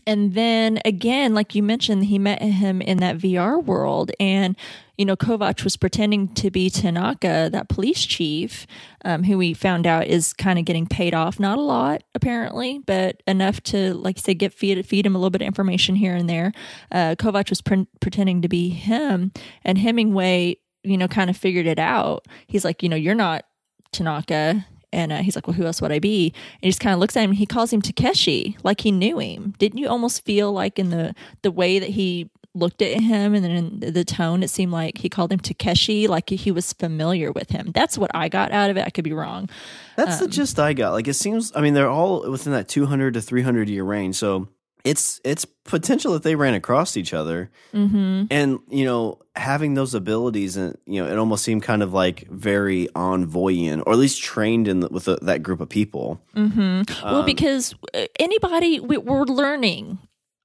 [0.06, 4.56] and then again, like you mentioned, he met him in that VR world, and
[4.98, 8.66] you know, Kovac was pretending to be Tanaka, that police chief,
[9.04, 11.40] um, who we found out is kind of getting paid off.
[11.40, 15.18] Not a lot, apparently, but enough to, like you say, get feed feed him a
[15.18, 16.52] little bit of information here and there.
[16.92, 19.32] Uh, Kovac was pre- pretending to be him,
[19.64, 22.26] and Hemingway, you know, kind of figured it out.
[22.48, 23.46] He's like, you know, you're not
[23.92, 24.66] Tanaka.
[24.94, 26.34] And uh, he's like, well, who else would I be?
[26.34, 27.34] And he just kind of looks at him.
[27.34, 29.54] He calls him Takeshi, like he knew him.
[29.58, 33.44] Didn't you almost feel like in the the way that he looked at him and
[33.44, 37.32] then in the tone, it seemed like he called him Takeshi, like he was familiar
[37.32, 37.72] with him.
[37.74, 38.86] That's what I got out of it.
[38.86, 39.50] I could be wrong.
[39.98, 40.92] That's the gist I got.
[40.94, 41.52] Like it seems.
[41.56, 44.16] I mean, they're all within that 200 to 300 year range.
[44.16, 44.48] So
[44.84, 48.26] it's it's potential that they ran across each other, Mm-hmm.
[48.30, 52.28] and you know, having those abilities, and you know, it almost seemed kind of like
[52.30, 56.22] very envoyant, or at least trained in the, with the, that group of people.
[56.36, 56.84] Mm-hmm.
[57.04, 59.98] well, Um, because uh, anybody, we, we're learning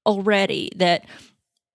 [0.07, 1.05] already that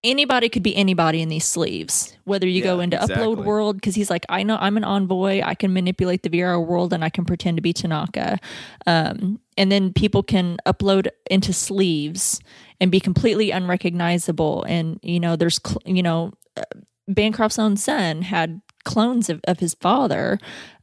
[0.09, 3.95] anybody could be anybody in these sleeves whether you go Yeah, into upload world because
[3.95, 7.09] he's like i know i'm an envoy i can manipulate the vr world and i
[7.09, 8.39] can pretend to be tanaka.
[8.85, 12.39] Um, and then people can upload into sleeves
[12.79, 14.63] and be completely unrecognizable.
[14.63, 16.63] And you know there's cl- you know uh,
[17.07, 20.39] bancroft's own son had clones of, of his father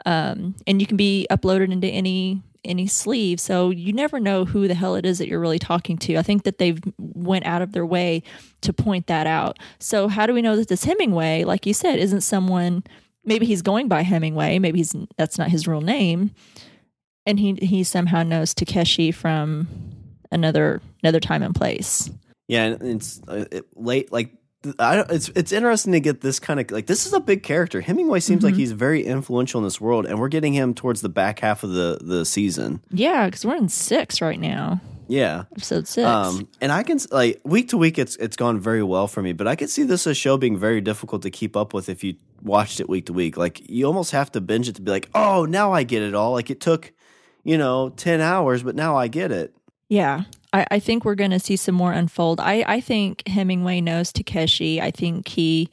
[0.07, 3.41] um, and you can be uploaded into any any sleeve.
[3.41, 6.17] So you never know who the hell it is that you're really talking to.
[6.17, 8.23] I think that they've went out of their way
[8.63, 9.59] to point that out.
[9.79, 11.45] So how do we know that this hemingway?
[11.45, 12.85] Like you said isn't someone
[13.25, 16.31] maybe he's going by hemingway maybe he's that's not his real name.
[17.27, 19.69] And he he somehow knows takeshi from
[20.31, 22.11] another another time and place.
[22.49, 24.13] Yeah, and it's uh, it, late.
[24.13, 24.31] Like
[24.79, 27.43] I, don't- it's it's interesting to get this kind of like this is a big
[27.43, 27.81] character.
[27.81, 31.09] Hemingway seems like he's very influential in this world, and we're getting him towards the
[31.09, 32.81] back half of the the season.
[32.91, 37.41] yeah because we're in six right now Yeah, episode six um, and I can like
[37.45, 39.33] week to week, it's it's gone very well for me.
[39.33, 41.89] But I could see this as a show being very difficult to keep up with
[41.89, 43.37] if you watched it week to week.
[43.37, 46.15] Like you almost have to binge it to be like, oh, now I get it
[46.15, 46.33] all.
[46.33, 46.93] Like it took,
[47.43, 49.55] you know, ten hours, but now I get it.
[49.91, 50.25] Yeah.
[50.55, 52.39] I, I think we're going to see some more unfold.
[52.41, 54.81] I, I think Hemingway knows Takeshi.
[54.81, 55.69] I think he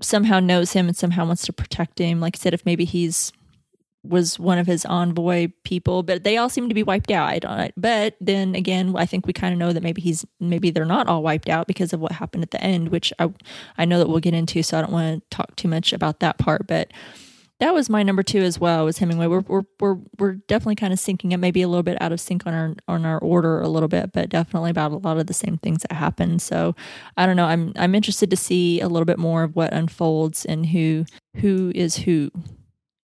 [0.00, 2.18] somehow knows him and somehow wants to protect him.
[2.18, 3.32] Like I said, if maybe he's
[4.04, 7.28] was one of his envoy people, but they all seem to be wiped out.
[7.28, 10.70] I don't, but then again, I think we kind of know that maybe he's maybe
[10.70, 13.32] they're not all wiped out because of what happened at the end, which I
[13.78, 14.62] I know that we'll get into.
[14.64, 16.90] So I don't want to talk too much about that part, but
[17.62, 18.84] that was my number two as well.
[18.84, 19.28] Was Hemingway?
[19.28, 22.18] We're we're we're, we're definitely kind of syncing it, maybe a little bit out of
[22.20, 25.28] sync on our on our order a little bit, but definitely about a lot of
[25.28, 26.40] the same things that happen.
[26.40, 26.74] So
[27.16, 27.44] I don't know.
[27.44, 31.04] I'm I'm interested to see a little bit more of what unfolds and who
[31.36, 32.32] who is who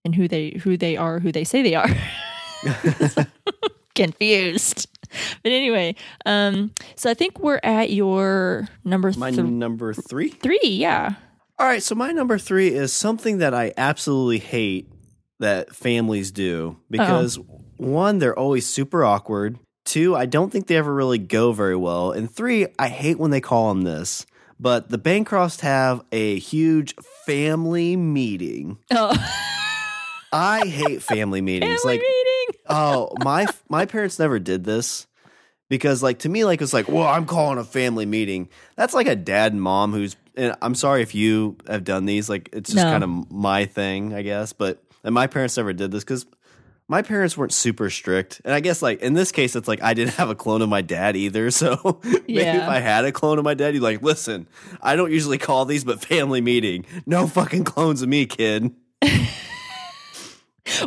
[0.05, 1.89] and who they who they are, who they say they are.
[3.95, 4.89] Confused.
[5.45, 5.95] But anyway,
[6.27, 10.31] um, so I think we're at your number My number three.
[10.31, 10.61] three.
[10.65, 11.15] Yeah.
[11.61, 14.89] All right, so my number three is something that I absolutely hate
[15.41, 17.37] that families do because
[17.77, 19.59] one, they're always super awkward.
[19.85, 22.13] Two, I don't think they ever really go very well.
[22.13, 24.25] And three, I hate when they call them this.
[24.61, 26.95] But the Bancrofts have a huge
[27.27, 28.79] family meeting.
[28.93, 29.13] Oh,
[30.33, 31.81] I hate family meetings.
[31.83, 32.61] family like, meeting.
[32.69, 35.07] oh, my my parents never did this
[35.69, 38.49] because, like, to me, like it's like, well, I'm calling a family meeting.
[38.77, 40.17] That's like a dad and mom who's.
[40.39, 42.29] And I'm sorry if you have done these.
[42.31, 42.91] Like, it's just No.
[42.91, 44.53] kind of my thing, I guess.
[44.55, 46.25] But and my parents never did this because
[46.87, 48.41] my parents weren't super strict.
[48.45, 50.69] And I guess like in this case, it's like I didn't have a clone of
[50.71, 51.51] my dad either.
[51.59, 52.63] So maybe Yeah.
[52.63, 54.47] if I had a clone of my dad, you'd like, listen,
[54.81, 56.87] I don't usually call these, but family meeting.
[57.05, 58.71] No fucking clones of me, kid.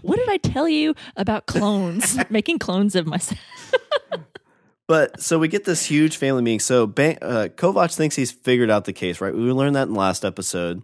[0.04, 2.16] What did I tell you about clones?
[2.30, 3.40] Making clones of myself.
[4.92, 6.60] But so we get this huge family meeting.
[6.60, 9.34] So Ban- uh, Kovac thinks he's figured out the case, right?
[9.34, 10.84] We learned that in last episode.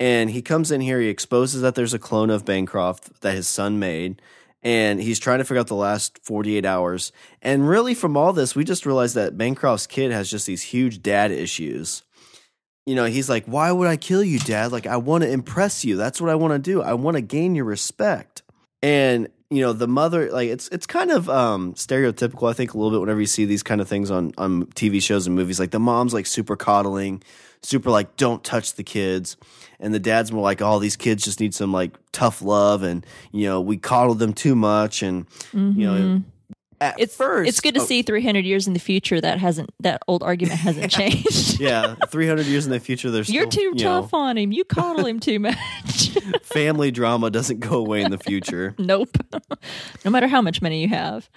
[0.00, 3.46] And he comes in here, he exposes that there's a clone of Bancroft that his
[3.46, 4.20] son made.
[4.64, 7.12] And he's trying to figure out the last 48 hours.
[7.42, 11.00] And really, from all this, we just realized that Bancroft's kid has just these huge
[11.00, 12.02] dad issues.
[12.86, 14.72] You know, he's like, Why would I kill you, dad?
[14.72, 15.96] Like, I want to impress you.
[15.96, 16.82] That's what I want to do.
[16.82, 18.42] I want to gain your respect.
[18.82, 22.76] And you know the mother like it's it's kind of um stereotypical i think a
[22.76, 25.60] little bit whenever you see these kind of things on on tv shows and movies.
[25.60, 27.22] Like the mom's like super coddling
[27.64, 29.36] super like don't touch the kids.
[29.80, 33.04] And the dad's more like oh these kids just need some like tough love and
[33.32, 36.22] you know we coddle them too much and you know
[36.84, 39.70] at It's first It's good to oh, see 300 years in the future that hasn't
[39.80, 41.60] that old argument hasn't changed.
[41.60, 44.52] yeah 300 years in the future there's You're still, too you know, tough on him.
[44.52, 45.56] You coddle him too much.
[46.42, 49.16] family drama doesn't go away in the future nope.
[50.04, 51.28] no matter how much money you have.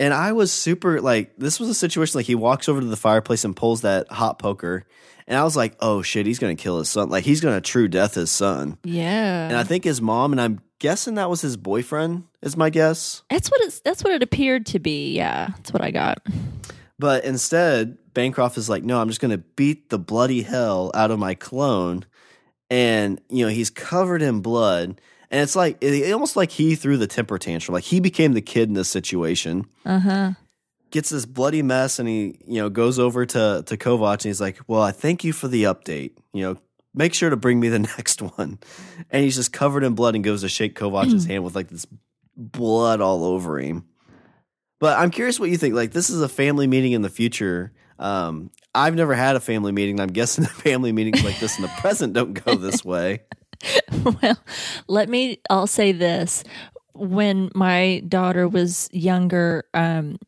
[0.00, 2.96] And I was super like this was a situation like he walks over to the
[2.96, 4.86] fireplace and pulls that hot poker.
[5.26, 7.10] And I was like, oh shit, he's gonna kill his son.
[7.10, 8.78] Like he's gonna true death his son.
[8.84, 9.48] Yeah.
[9.48, 13.22] And I think his mom, and I'm guessing that was his boyfriend, is my guess.
[13.30, 15.14] that's what it's that's what it appeared to be.
[15.14, 15.48] Yeah.
[15.56, 16.18] That's what I got.
[16.98, 21.18] But instead, Bancroft is like, no, I'm just gonna beat the bloody hell out of
[21.18, 22.04] my clone.
[22.70, 25.00] And, you know, he's covered in blood.
[25.30, 27.74] And it's like it, almost like he threw the temper tantrum.
[27.74, 29.66] Like he became the kid in this situation.
[29.84, 30.32] Uh-huh.
[30.90, 34.40] gets this bloody mess and he you know goes over to to Kovac and he's
[34.40, 36.12] like, "Well, I thank you for the update.
[36.32, 36.56] You know,
[36.94, 38.58] make sure to bring me the next one."
[39.10, 41.86] And he's just covered in blood and goes to shake Kovac's hand with like this
[42.38, 43.84] blood all over him.
[44.80, 45.74] But I'm curious what you think.
[45.74, 47.72] Like this is a family meeting in the future.
[47.98, 50.00] Um, I've never had a family meeting.
[50.00, 53.22] I'm guessing the family meetings like this in the present don't go this way.
[54.22, 54.38] well,
[54.86, 56.44] let me I'll say this.
[56.94, 60.18] When my daughter was younger, um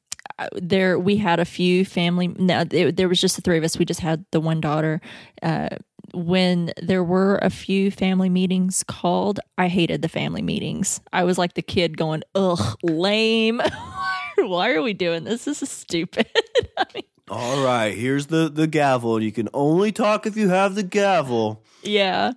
[0.54, 3.78] there we had a few family no, there, there was just the three of us
[3.78, 5.00] we just had the one daughter
[5.42, 5.68] uh
[6.14, 11.00] when there were a few family meetings called i hated the family meetings.
[11.12, 13.60] I was like the kid going ugh lame.
[14.36, 15.44] Why are we doing this?
[15.44, 16.26] This is stupid.
[16.78, 19.22] I mean, All right, here's the the gavel.
[19.22, 21.62] You can only talk if you have the gavel.
[21.82, 22.32] yeah.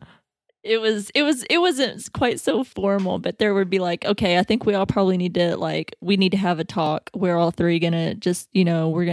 [0.64, 4.38] It was it was it wasn't quite so formal but there would be like okay
[4.38, 7.10] i think we all probably need to like we need to have a talk.
[7.14, 9.04] We're all three gonna just you know we're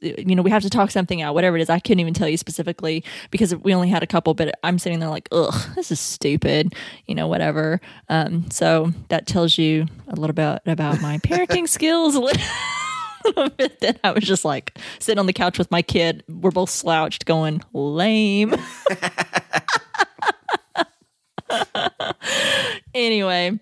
[0.00, 1.70] you know we have to talk something out whatever it is.
[1.70, 5.00] I couldn't even tell you specifically because we only had a couple but i'm sitting
[5.00, 6.74] there like ugh this is stupid
[7.06, 7.80] you know whatever.
[8.08, 12.14] Um so that tells you a little bit about my parenting skills.
[12.18, 12.42] A little
[13.24, 16.24] little bit then i was just like sitting on the couch with my kid.
[16.28, 18.54] We're both slouched going lame.
[22.94, 23.58] Anyway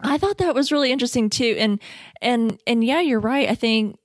[0.00, 1.56] i thought that was really interesting too.
[1.58, 1.80] And
[2.20, 3.48] and and yeah you're right.
[3.48, 3.98] I think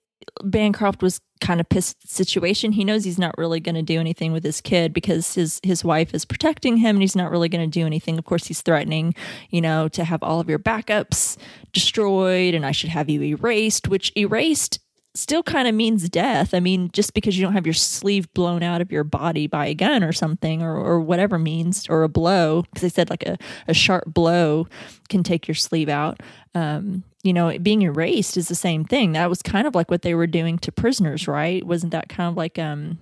[0.44, 4.32] bancroft was kind of pissed situation he knows he's not really going to do anything
[4.32, 7.70] with his kid because his his wife is protecting him and he's not really going
[7.70, 9.14] to do anything of course he's threatening
[9.50, 11.38] you know to have all of your backups
[11.74, 14.80] destroyed and i should have you erased which erased
[15.14, 16.54] still kind of means death.
[16.54, 19.68] I mean, just because you don't have your sleeve blown out of your body by
[19.68, 23.24] a gun or something or, or whatever means, or a blow, because they said like
[23.24, 24.68] a, a sharp blow
[25.10, 26.22] can take your sleeve out.
[26.56, 29.14] Um, you know, being erased is the same thing.
[29.14, 31.64] That was kind of like what they were doing to prisoners, right?
[31.66, 33.00] Wasn't that kind of like, um,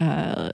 [0.00, 0.50] uh,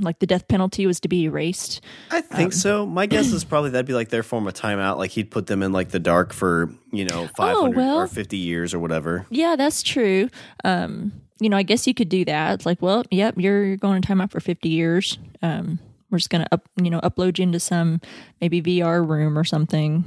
[0.00, 1.80] like the death penalty was to be erased?
[2.10, 2.86] I think so.
[2.86, 4.98] My guess is probably that'd be like their form of timeout.
[4.98, 7.98] Like he'd put them in like the dark for you know five hundred well.
[7.98, 9.26] or fifty years or whatever.
[9.30, 10.28] Yeah, that's true.
[10.62, 12.54] Um, you know, I guess you could do that.
[12.54, 15.18] It's like, well, yep, you're, you're going to timeout for 50 years.
[15.42, 18.00] Um, we're just going to up, you know, upload you into some
[18.40, 20.04] maybe VR room or something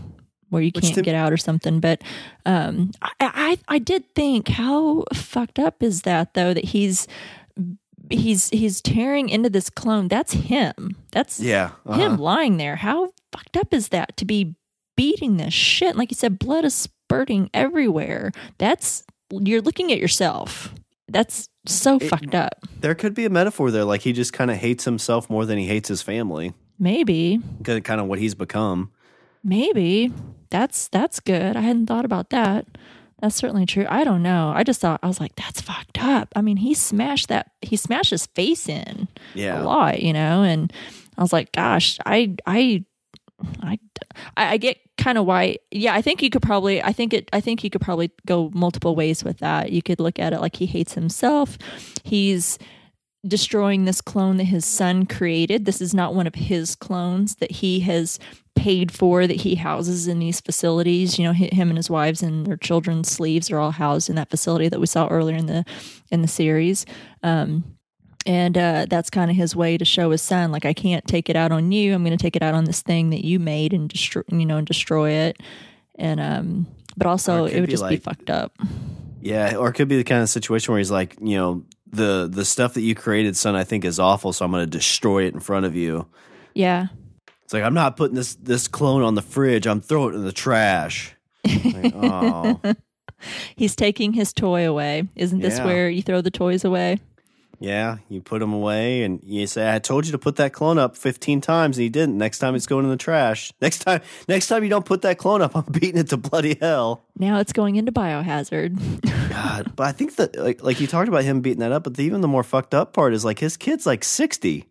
[0.49, 1.79] where you can't to- get out or something.
[1.79, 2.01] But
[2.45, 6.53] um, I, I, I did think, how fucked up is that though?
[6.53, 7.07] That he's
[8.09, 10.07] he's he's tearing into this clone.
[10.07, 10.95] That's him.
[11.11, 11.99] That's Yeah, uh-huh.
[11.99, 12.77] him lying there.
[12.77, 14.55] How fucked up is that to be
[14.95, 15.95] beating this shit?
[15.95, 18.31] Like you said, blood is spurting everywhere.
[18.57, 20.73] That's you're looking at yourself.
[21.09, 22.65] That's so fucked up.
[22.79, 25.57] There could be a metaphor there, like he just kind of hates himself more than
[25.57, 26.53] he hates his family.
[26.79, 28.91] Maybe, Kind of what he's become.
[29.43, 30.11] maybe
[30.49, 31.55] that's that's good.
[31.55, 32.65] I hadn't thought about that.
[33.21, 33.85] That's certainly true.
[33.89, 34.51] I don't know.
[34.55, 36.29] I just thought I was like, that's fucked up.
[36.35, 37.49] I mean, he smashed that.
[37.63, 39.61] He smashed his face in Yeah.
[39.61, 40.43] a lot, you know.
[40.43, 40.71] And
[41.17, 42.83] I was like, gosh, I I
[43.61, 43.79] I,
[44.35, 45.57] I I get kind of why.
[45.71, 46.81] Yeah, I think you could probably.
[46.83, 47.27] I think it.
[47.33, 49.71] I think you could probably go multiple ways with that.
[49.71, 51.57] You could look at it like he hates himself.
[52.03, 52.59] He's
[53.27, 55.65] destroying this clone that his son created.
[55.65, 58.19] This is not one of his clones that he has
[58.55, 61.19] paid for that he houses in these facilities.
[61.19, 64.29] You know, him and his wives and their children's sleeves are all housed in that
[64.29, 65.63] facility that we saw earlier in the
[66.11, 66.85] in the series.
[67.23, 67.63] Um,
[68.25, 71.29] and uh, that's kind of his way to show his son, like, I can't take
[71.29, 71.93] it out on you.
[71.93, 74.45] I'm going to take it out on this thing that you made and destroy, you
[74.45, 75.37] know, and destroy it.
[75.95, 76.67] And um,
[76.97, 78.57] but also it it would just be fucked up.
[79.21, 82.27] Yeah, or it could be the kind of situation where he's like, you know, the
[82.31, 85.25] the stuff that you created, son, I think is awful, so I'm going to destroy
[85.25, 86.07] it in front of you.
[86.53, 86.87] Yeah,
[87.43, 89.67] It's like I'm not putting this this clone on the fridge.
[89.67, 91.15] I'm throwing it in the trash.
[91.45, 92.59] Like, oh,
[93.55, 95.03] he's taking his toy away.
[95.15, 95.65] Isn't this Yeah.
[95.65, 96.99] where you throw the toys away?
[97.59, 97.97] Yeah.
[98.09, 100.95] You put them away, and you say, "I told you to put that clone up
[100.95, 102.17] 15 times, and he didn't.
[102.17, 103.51] Next time, it's going in the trash.
[103.61, 106.57] Next time, next time you don't put that clone up, I'm beating it to bloody
[106.59, 109.29] hell." Now it's going into biohazard.
[109.29, 111.95] God, but I think that like like you talked about him beating that up, but
[111.95, 114.65] the, even the more fucked up part is like his kid's like 60.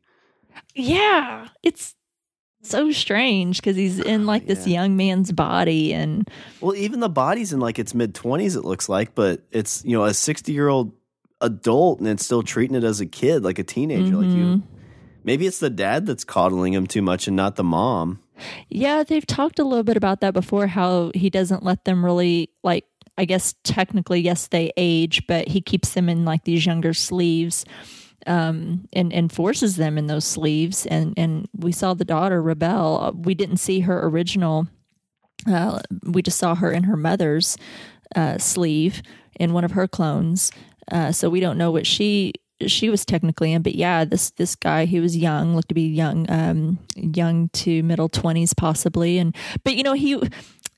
[0.75, 1.95] yeah, it's
[2.63, 4.83] so strange because he's in oh, like this yeah.
[4.83, 6.29] young man's body, and
[6.61, 9.97] Well, even the body's in like its mid 20s, it looks like, but it's, you
[9.97, 10.93] know, a 60 year old
[11.41, 14.17] adult and it's still treating it as a kid, like a teenager.
[14.17, 14.63] Like you, Mhm.
[15.25, 18.21] maybe it's the dad that's coddling him too much and not the mom.
[18.69, 22.51] Yeah, they've talked a little bit about that before how he doesn't let them really
[22.63, 22.85] like
[23.19, 27.65] I guess technically yes they age, but he keeps them in like these younger sleeves
[28.27, 33.15] um and and forces them in those sleeves and and we saw the daughter rebel.
[33.25, 34.67] We didn't see her original
[35.47, 37.57] uh we just saw her in her mother's
[38.15, 39.01] uh sleeve
[39.39, 40.51] in one of her clones.
[40.91, 42.33] Uh so we don't know what she
[42.67, 45.89] she was technically in, but yeah, this this guy he was young, looked to be
[45.89, 50.19] young, um, young to middle twenties possibly, and but you know he,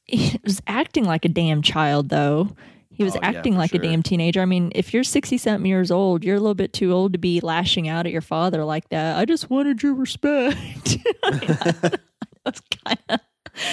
[0.07, 2.51] he was acting like a damn child though.
[2.91, 3.79] He was Oh, acting for like sure.
[3.81, 4.43] a damn teenager.
[4.43, 7.19] I mean, if you're sixty something years old, you're a little bit too old to
[7.19, 9.17] be lashing out at your father like that.
[9.17, 10.97] I just wanted your respect.
[11.23, 13.21] That's kind of.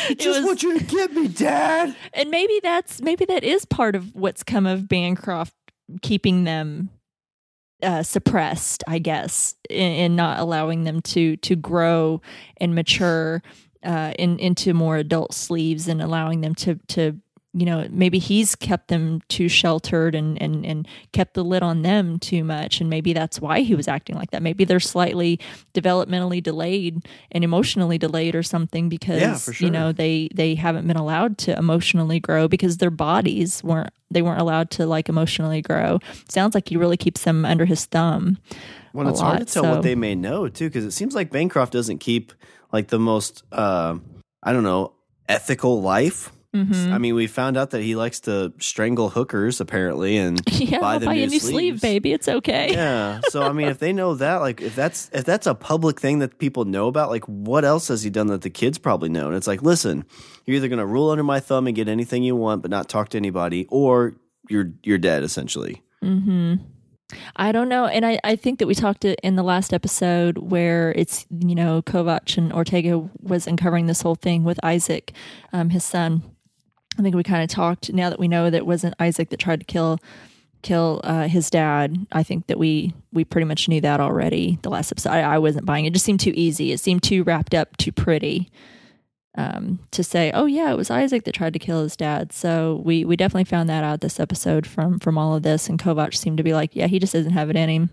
[0.09, 1.95] It was, you to get me, dad.
[2.13, 5.53] and maybe that's maybe that is part of what's come of Bancroft
[6.01, 6.89] keeping them
[7.83, 12.21] uh, suppressed, I guess, in not allowing them to to grow
[12.57, 13.43] and mature
[13.83, 17.19] uh, in, into more adult sleeves and allowing them to to
[17.55, 21.83] you know maybe he's kept them too sheltered and and and kept the lid on
[21.83, 25.39] them too much and maybe that's why he was acting like that maybe they're slightly
[25.73, 30.85] developmentally delayed and emotionally delayed or something because Yeah, for you know they they haven't
[30.85, 35.61] been allowed to emotionally grow because their bodies weren't they weren't allowed to like emotionally
[35.61, 35.99] grow
[36.29, 38.37] sounds like he really keeps them under his thumb
[38.93, 41.31] Well, it's hard to tell so- what they may know too, because it seems like
[41.31, 42.33] Bancroft doesn't keep
[42.73, 43.97] like the most, uh,
[44.43, 44.91] I don't know,
[45.29, 46.31] ethical life.
[46.55, 46.93] Mhm.
[46.93, 50.97] I mean, we found out that he likes to strangle hookers apparently, and yeah buy
[50.97, 53.19] them buy new new sleeve baby it's okay yeah.
[53.29, 56.19] So I mean, if they know that, like, if that's if that's a public thing
[56.19, 59.27] that people know about, like, what else has he done that the kids probably know?
[59.27, 60.05] And it's like, listen,
[60.45, 63.09] you're either gonna rule under my thumb and get anything you want, but not talk
[63.09, 64.13] to anybody, or
[64.49, 65.81] you're you're dead essentially.
[66.01, 66.55] hmm
[67.35, 67.85] I don't know.
[67.85, 71.53] And I, I think that we talked it in the last episode where it's, you
[71.53, 75.11] know, Kovac and Ortega was uncovering this whole thing with Isaac,
[75.53, 76.23] um, his son.
[76.97, 79.39] I think we kind of talked now that we know that it wasn't Isaac that
[79.39, 79.99] tried to kill
[80.61, 82.07] kill uh, his dad.
[82.11, 84.57] I think that we we pretty much knew that already.
[84.61, 85.93] The last episode, I, I wasn't buying it.
[85.93, 86.71] Just seemed too easy.
[86.71, 88.49] It seemed too wrapped up, too pretty.
[89.37, 92.31] Um, to say, oh yeah, it was Isaac that tried to kill his dad.
[92.31, 95.67] So we we definitely found that out this episode from from all of this.
[95.69, 97.89] And Kovac seemed to be like, yeah, he just doesn't have it in him.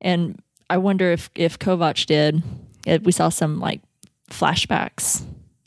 [0.00, 2.42] And I wonder if if Kovac did.
[2.86, 3.82] It, we saw some like
[4.30, 5.24] flashbacks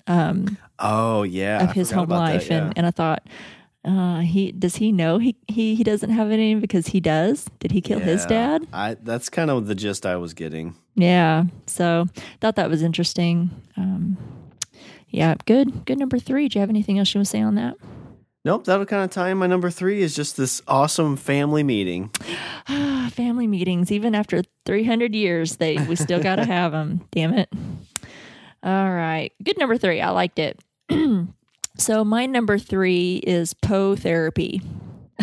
[0.07, 2.65] um, Oh yeah, of I his home about that, life, yeah.
[2.65, 3.27] and and I thought.
[3.85, 7.49] Uh, he does he know he, he he doesn't have in because he does?
[7.59, 8.65] Did he kill his dad?
[8.71, 10.75] I that's kind of the gist I was getting.
[10.95, 11.43] Yeah.
[11.67, 12.05] So
[12.39, 13.49] thought that was interesting.
[13.75, 14.17] Um,
[15.09, 15.83] yeah, good.
[15.83, 16.47] Good number three.
[16.47, 17.75] Do you have anything else you want to say on that?
[18.45, 19.37] Nope, that'll kind of tie in.
[19.37, 22.09] My number three is just this awesome family meeting.
[23.11, 27.07] Family meetings, even after 300 years, they we still got to have them.
[27.11, 27.47] Damn it.
[28.63, 29.31] All right.
[29.43, 30.01] Good number three.
[30.01, 30.59] I liked it.
[31.77, 34.61] So my number three is Poe therapy.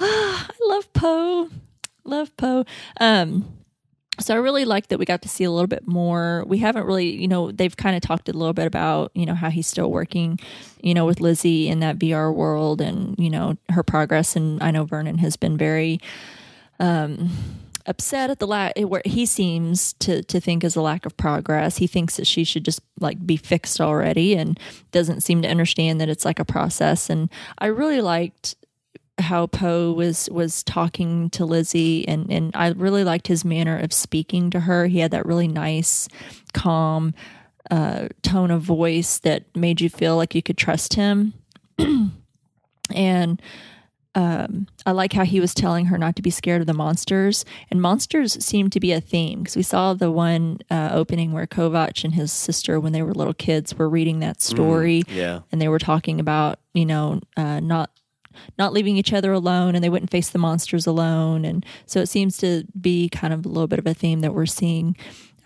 [0.00, 1.48] I love Poe.
[2.04, 2.64] Love Poe.
[3.00, 3.64] Um,
[4.20, 6.44] so I really like that we got to see a little bit more.
[6.46, 9.34] We haven't really, you know, they've kind of talked a little bit about, you know,
[9.34, 10.38] how he's still working,
[10.80, 14.36] you know, with Lizzie in that VR world and, you know, her progress.
[14.36, 16.00] And I know Vernon has been very
[16.80, 17.30] um
[17.86, 21.76] upset at the lack where he seems to to think is a lack of progress.
[21.76, 24.58] He thinks that she should just like be fixed already and
[24.92, 27.10] doesn't seem to understand that it's like a process.
[27.10, 27.28] And
[27.58, 28.56] I really liked
[29.18, 33.92] how Poe was was talking to Lizzie and and I really liked his manner of
[33.92, 34.86] speaking to her.
[34.86, 36.08] He had that really nice,
[36.52, 37.14] calm
[37.70, 41.34] uh, tone of voice that made you feel like you could trust him.
[42.94, 43.40] and
[44.14, 47.44] um, I like how he was telling her not to be scared of the monsters,
[47.70, 51.46] and monsters seem to be a theme because we saw the one uh, opening where
[51.46, 55.40] Kovac and his sister, when they were little kids, were reading that story, yeah.
[55.50, 57.90] and they were talking about you know uh, not
[58.58, 62.08] not leaving each other alone, and they wouldn't face the monsters alone, and so it
[62.08, 64.96] seems to be kind of a little bit of a theme that we're seeing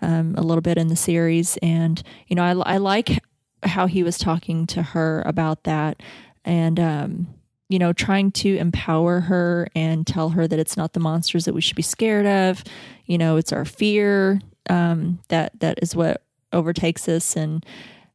[0.01, 3.23] um, a little bit in the series, and you know I, I like
[3.63, 6.03] how he was talking to her about that,
[6.45, 7.27] and um,
[7.69, 11.53] you know, trying to empower her and tell her that it's not the monsters that
[11.53, 12.63] we should be scared of.
[13.05, 17.63] You know, it's our fear um, that that is what overtakes us, and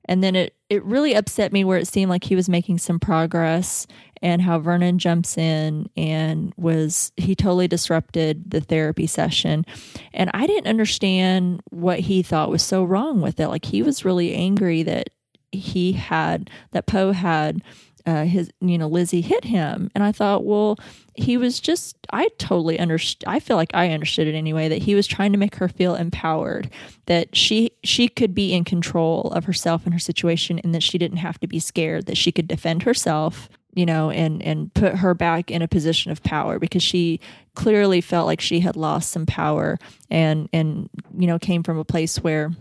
[0.07, 2.98] and then it it really upset me where it seemed like he was making some
[2.98, 3.86] progress,
[4.20, 9.64] and how Vernon jumps in and was he totally disrupted the therapy session,
[10.12, 13.48] and I didn't understand what he thought was so wrong with it.
[13.48, 15.11] Like he was really angry that
[15.52, 17.62] he had that Poe had
[18.07, 20.78] uh, his you know Lizzie hit him, and I thought, well,
[21.14, 23.26] he was just I totally understood.
[23.26, 25.94] I feel like I understood it anyway that he was trying to make her feel
[25.94, 26.70] empowered,
[27.07, 30.98] that she she could be in control of herself and her situation, and that she
[30.98, 33.48] didn't have to be scared, that she could defend herself.
[33.72, 37.18] You know, and and put her back in a position of power because she
[37.55, 39.78] clearly felt like she had lost some power
[40.11, 40.88] and and
[41.18, 42.52] you know came from a place where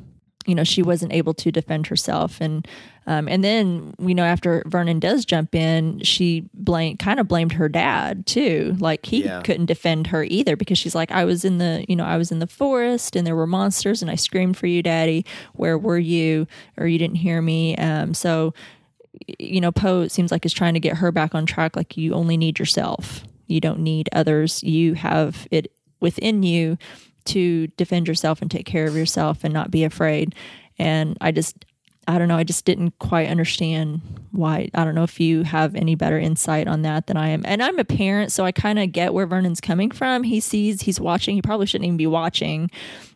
[0.46, 2.40] you know she wasn't able to defend herself.
[2.42, 2.68] And
[3.06, 7.54] um, and then you know after vernon does jump in she blame kind of blamed
[7.54, 8.76] her dad too.
[8.80, 9.42] Like he Yeah.
[9.42, 12.32] couldn't defend her either because she's like i was in the you know i was
[12.32, 15.26] in the forest and there were monsters and i screamed for you daddy.
[15.54, 16.48] Where were you?
[16.78, 17.76] Or you didn't hear me.
[17.78, 18.54] Um, so
[19.38, 21.76] you know poe seems like is trying to get her back on track.
[21.76, 23.24] Like you only need yourself.
[23.48, 24.64] You don't need others.
[24.64, 26.78] You have it within you
[27.26, 30.36] to defend yourself and take care of yourself and not be afraid.
[30.78, 31.66] And I just,
[32.08, 34.02] I don't know, I just didn't quite understand
[34.32, 34.70] why.
[34.74, 37.44] I don't know if you have any better insight on that than I am.
[37.46, 40.24] And I'm a parent, so I kind of get where Vernon's coming from.
[40.24, 42.70] He sees, he's watching, he probably shouldn't even be watching,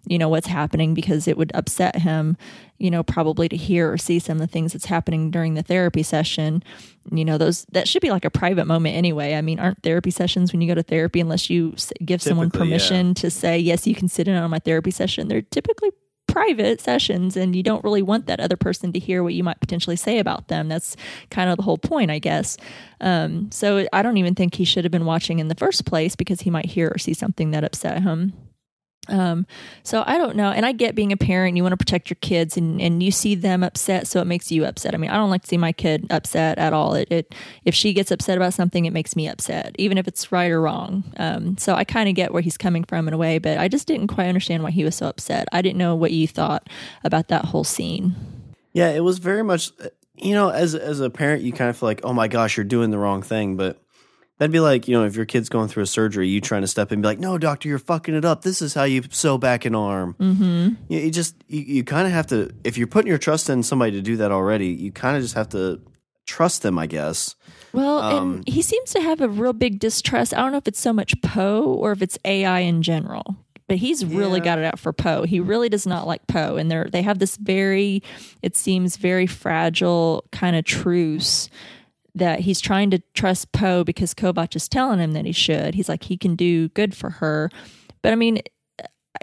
[0.05, 2.37] you know, what's happening because it would upset him,
[2.77, 5.63] you know, probably to hear or see some of the things that's happening during the
[5.63, 6.63] therapy session.
[7.11, 9.35] You know, those, that should be like a private moment anyway.
[9.35, 11.75] I mean, aren't therapy sessions when you go to therapy, unless you
[12.05, 12.71] give someone Typically, yeah.
[12.77, 15.89] permission to say, yes, you can sit in on my therapy session, they're typically
[16.27, 19.59] private sessions and you don't really want that other person to hear what you might
[19.59, 20.67] potentially say about them.
[20.67, 20.95] That's
[21.29, 22.57] kind of the whole point, I guess.
[23.01, 26.15] Um, so I don't even think he should have been watching in the first place
[26.15, 28.33] because he might hear or see something that upset him.
[29.09, 29.45] Um,
[29.83, 30.51] so I don't know.
[30.51, 33.11] And I get being a parent, you want to protect your kids and, and you
[33.11, 34.07] see them upset.
[34.07, 34.93] So it makes you upset.
[34.93, 36.93] I mean, I don't like to see my kid upset at all.
[36.93, 37.35] It, it
[37.65, 40.61] if she gets upset about something, it makes me upset, even if it's right or
[40.61, 41.03] wrong.
[41.17, 43.67] Um, so I kind of get where he's coming from in a way, but I
[43.67, 45.47] just didn't quite understand why he was so upset.
[45.51, 46.69] I didn't know what you thought
[47.03, 48.15] about that whole scene.
[48.73, 49.71] Yeah, it was very much.
[50.15, 52.63] You know, as as a parent, you kind of feel like, oh my gosh, you're
[52.63, 53.55] doing the wrong thing.
[53.55, 53.79] But
[54.37, 56.67] that'd be like, you know, if your kid's going through a surgery, you trying to
[56.67, 58.41] step in and be like, no, doctor, you're fucking it up.
[58.43, 60.15] This is how you sew back an arm.
[60.19, 60.69] Mm-hmm.
[60.89, 62.51] You, you just you, you kind of have to.
[62.63, 65.35] If you're putting your trust in somebody to do that already, you kind of just
[65.35, 65.81] have to
[66.25, 67.35] trust them, I guess.
[67.73, 70.33] Well, Um, and he seems to have a real big distrust.
[70.33, 73.37] I don't know if it's so much Poe or if it's AI in general.
[73.67, 74.45] But he's really Yeah.
[74.45, 75.23] got it out for Poe.
[75.23, 78.01] He really does not like Poe, and they are they have this very,
[78.41, 81.49] it seems very fragile kind of truce
[82.17, 85.75] that he's trying to trust Poe because Kovac is telling him that he should.
[85.75, 87.49] He's like he can do good for her,
[88.01, 88.41] but I mean,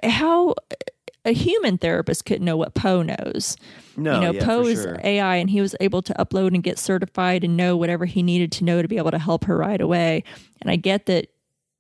[0.03, 0.55] how
[1.25, 3.57] a human therapist couldn't know what Poe knows
[3.97, 5.01] No, you know, yeah, Poe is sure.
[5.03, 8.53] AI, and he was able to upload and get certified and know whatever he needed
[8.53, 10.25] to know to be able to help her right away.
[10.61, 11.29] And I get that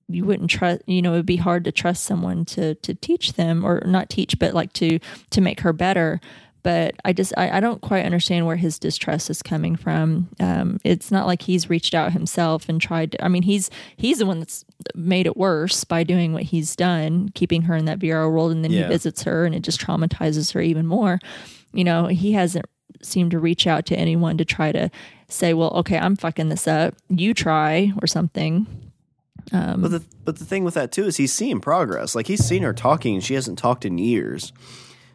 [0.08, 3.64] you wouldn't trust, you know, it'd be hard to trust someone to to teach them
[3.64, 4.98] or not teach, but like to
[5.30, 6.20] to make her better.
[6.64, 10.28] But I just I, I don't quite understand where his distrust is coming from.
[10.40, 13.24] Um, it's not like he's reached out himself and tried to.
[13.24, 14.64] I mean, he's he's the one that's
[14.96, 18.64] made it worse by doing what he's done, keeping her in that bureau world, and
[18.64, 18.82] then Yeah.
[18.82, 21.20] he visits her, and it just traumatizes her even more
[21.74, 22.64] you know, he hasn't
[23.02, 24.88] seemed to reach out to anyone to try to
[25.28, 26.94] say, well, okay, I'm fucking this up.
[27.08, 28.66] You try or something.
[29.52, 32.14] Um, But the but the thing with that too is he's seeing progress.
[32.14, 34.52] Like he's seen her talking, and she hasn't talked in years.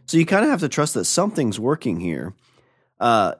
[0.10, 2.34] So you kind of have to trust that something's working here.
[3.00, 3.36] Uh,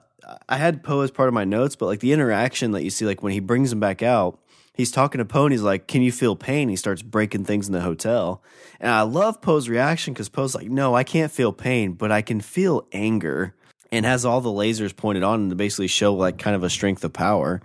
[0.48, 3.04] I had Poe as part of my notes, but like the interaction that you see,
[3.04, 4.38] like when he brings him back out,
[4.74, 6.68] he's talking to Poe and he's like, Can you feel pain?
[6.68, 8.40] He starts breaking things in the hotel.
[8.78, 12.22] And I love Poe's reaction because Poe's like, No, I can't feel pain, but I
[12.22, 13.52] can feel anger.
[13.90, 17.02] And has all the lasers pointed on to basically show like kind of a strength
[17.02, 17.60] of power.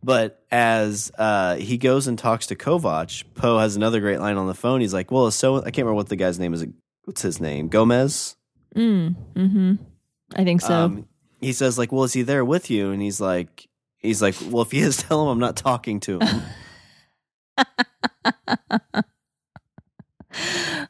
[0.00, 4.46] But as uh, he goes and talks to Kovac, Poe has another great line on
[4.46, 4.80] the phone.
[4.80, 6.64] He's like, Well, so I can't remember what the guy's name is.
[7.02, 7.66] What's his name?
[7.66, 8.36] Gomez?
[8.74, 9.74] Mm, mm-hmm.
[10.34, 10.74] I think so.
[10.74, 11.08] Um,
[11.40, 12.90] he says, like, well, is he there with you?
[12.90, 13.68] And he's like,
[13.98, 16.42] he's like, well, if he is, tell him I'm not talking to him.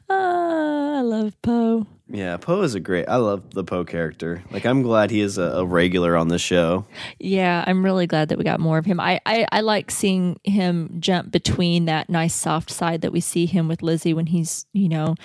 [0.09, 1.85] Ah, I love Poe.
[2.07, 3.07] yeah, Poe is a great.
[3.07, 4.43] I love the Poe character.
[4.51, 6.85] Like, I'm glad he is a, a regular on the show.
[7.19, 8.99] Yeah, I'm really glad that we got more of him.
[8.99, 13.45] I, I, I like seeing him jump between that nice soft side that we see
[13.45, 15.15] him with Lizzie when he's, you know,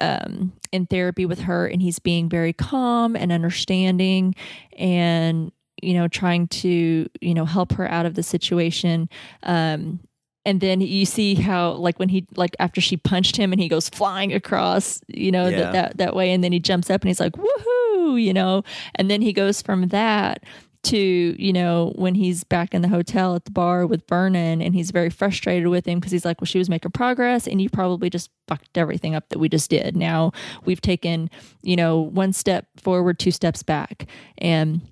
[0.00, 4.34] um, in therapy with her and he's being very calm and understanding
[4.76, 5.52] and,
[5.82, 9.08] you know, trying to, you know, help her out of the situation.
[9.42, 10.00] Um,
[10.44, 13.68] and then you see how like when he like after she punched him and he
[13.68, 15.56] goes flying across you know Yeah.
[15.58, 18.64] that, that that way and then he jumps up and he's like woohoo you know
[18.96, 20.42] and then he goes from that
[20.82, 24.74] to you know when he's back in the hotel at the bar with Vernon and
[24.74, 27.70] he's very frustrated with him because he's like well she was making progress and you
[27.70, 29.96] probably just fucked everything up that we just did.
[29.96, 30.32] Now
[30.64, 31.30] we've taken
[31.62, 34.06] you know one step forward two steps back.
[34.38, 34.82] And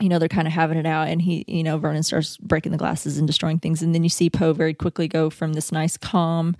[0.00, 2.72] you know, they're kind of having it out, and he, you know, Vernon starts breaking
[2.72, 5.70] the glasses and destroying things, and then you see Poe very quickly go from this
[5.70, 6.56] nice, calm,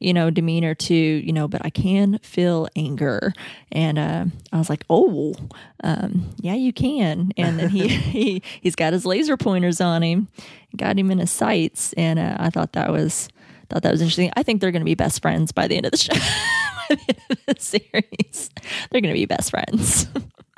[0.00, 3.32] you know, demeanor to, you know, but I can feel anger,
[3.72, 5.34] and uh, I was like, oh,
[5.82, 10.28] um, yeah, you can, and then he, he he's got his laser pointers on him,
[10.76, 13.28] got him in his sights, and uh, I thought that was
[13.68, 14.32] thought that was interesting.
[14.36, 16.94] I think they're going to be best friends by the end of the show, by
[16.94, 18.50] the end of the series.
[18.90, 20.06] They're going to be best friends.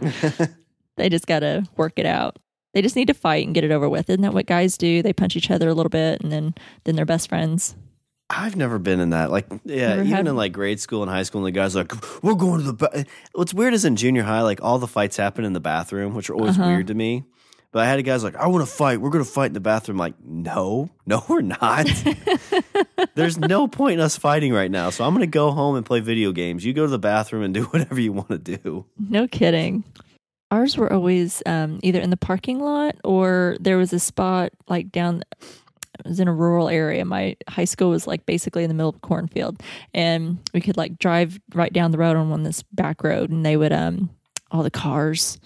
[0.99, 2.37] They just got to work it out.
[2.75, 4.11] They just need to fight and get it over with.
[4.11, 5.03] Isn't that what guys do?
[5.03, 7.75] They punch each other a little bit and then then they're best friends.
[8.31, 9.31] I've never been in that.
[9.31, 11.75] Like, yeah, Never even had- in like grade school and high school, and the guys
[11.75, 12.73] are like, we're going to the.
[12.75, 13.07] Ba-.
[13.33, 16.29] What's weird is in junior high, like all the fights happen in the bathroom, which
[16.29, 16.69] are always Uh-huh.
[16.69, 17.25] weird to me.
[17.73, 19.01] But I had a guys like, I want to fight.
[19.01, 19.97] We're going to fight in the bathroom.
[19.99, 21.87] Like, no, no, we're not.
[23.15, 24.91] There's no point in us fighting right now.
[24.91, 26.65] So I'm going to go home and play video games.
[26.65, 28.87] You go to the bathroom and do whatever you want to do.
[28.99, 29.85] No kidding.
[30.51, 34.91] Ours were always um, either in the parking lot or there was a spot like
[34.91, 35.23] down.
[35.99, 37.05] It was in a rural area.
[37.05, 39.61] My high school was like basically in the middle of a cornfield,
[39.93, 43.45] and we could like drive right down the road on one this back road, and
[43.45, 44.09] they would um
[44.51, 45.39] all the cars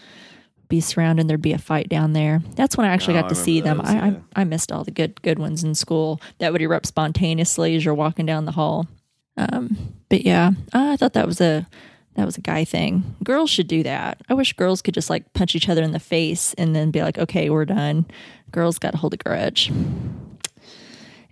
[0.69, 1.27] be surrounded.
[1.27, 2.41] There'd be a fight down there.
[2.55, 3.79] That's when I actually Oh, got to see them.
[3.81, 4.15] remember I, yeah.
[4.37, 7.85] I I missed all the good good ones in school that would erupt spontaneously as
[7.85, 8.87] you're walking down the hall.
[9.39, 11.67] Um, but yeah, I thought that was a
[12.15, 13.17] that was a guy thing.
[13.25, 14.21] Girls should do that.
[14.29, 17.03] I wish girls could just like punch each other in the face and then be
[17.03, 18.07] like, okay, we're done.
[18.51, 19.73] Girls got to hold a grudge.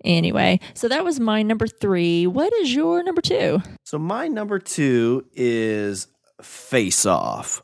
[0.05, 2.27] Anyway, so that was my number three.
[2.27, 3.61] What is your number two?
[3.85, 6.07] So my number two is
[6.41, 7.63] Face Off.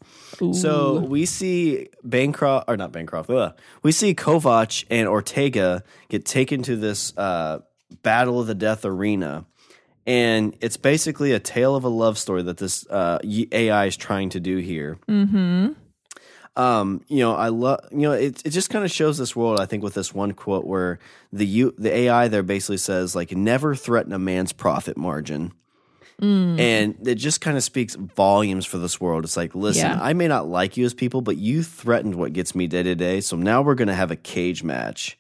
[0.52, 3.58] So we see Bancroft, or not Bancroft, ugh.
[3.82, 7.60] we see Kovac and Ortega get taken to this uh,
[8.02, 9.46] Battle of the Death arena.
[10.06, 14.28] And it's basically a tale of a love story that this uh, AI is trying
[14.30, 14.98] to do here.
[15.08, 15.72] Mm-hmm.
[16.56, 19.60] Um, you know, I love, you know, it, it just kind of shows this world,
[19.60, 20.98] I think, with this one quote where
[21.32, 25.52] the U, the AI there basically says, like, never threaten a man's profit margin.
[26.18, 29.24] And it just kind of speaks volumes for this world.
[29.24, 29.98] It's like, listen, Yeah.
[30.00, 32.94] I may not like you as people, but you threatened what gets me day to
[32.94, 33.20] day.
[33.20, 35.18] So now we're going to have a cage match.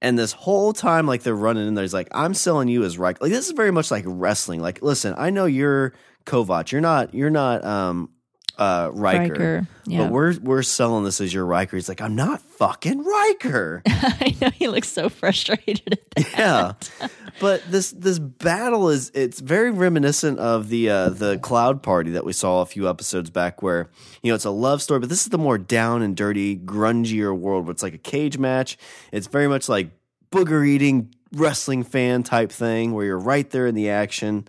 [0.00, 2.98] And this whole time, like they're running in there, he's like, I'm selling you as
[2.98, 3.20] right.
[3.20, 4.60] Like this is very much like wrestling.
[4.60, 5.92] Like, listen, I know you're
[6.24, 6.70] Kovac.
[6.70, 7.14] You're not.
[7.14, 7.64] You're not.
[7.64, 8.10] Um,
[8.58, 9.32] uh, Ryker.
[9.32, 9.98] Ryker, yeah.
[9.98, 11.76] But we're we're selling this as your Ryker.
[11.76, 13.82] He's like, I'm not fucking Ryker.
[13.86, 16.90] I know he looks so frustrated at that.
[17.00, 17.08] yeah.
[17.40, 22.24] But this this battle is it's very reminiscent of the uh, the Cloud Party that
[22.24, 23.88] we saw a few episodes back, where
[24.22, 27.36] you know it's a love story, but this is the more down and dirty, grungier
[27.36, 28.76] world where it's like a cage match.
[29.12, 29.90] It's very much like
[30.32, 34.48] booger eating wrestling fan type thing, where you're right there in the action,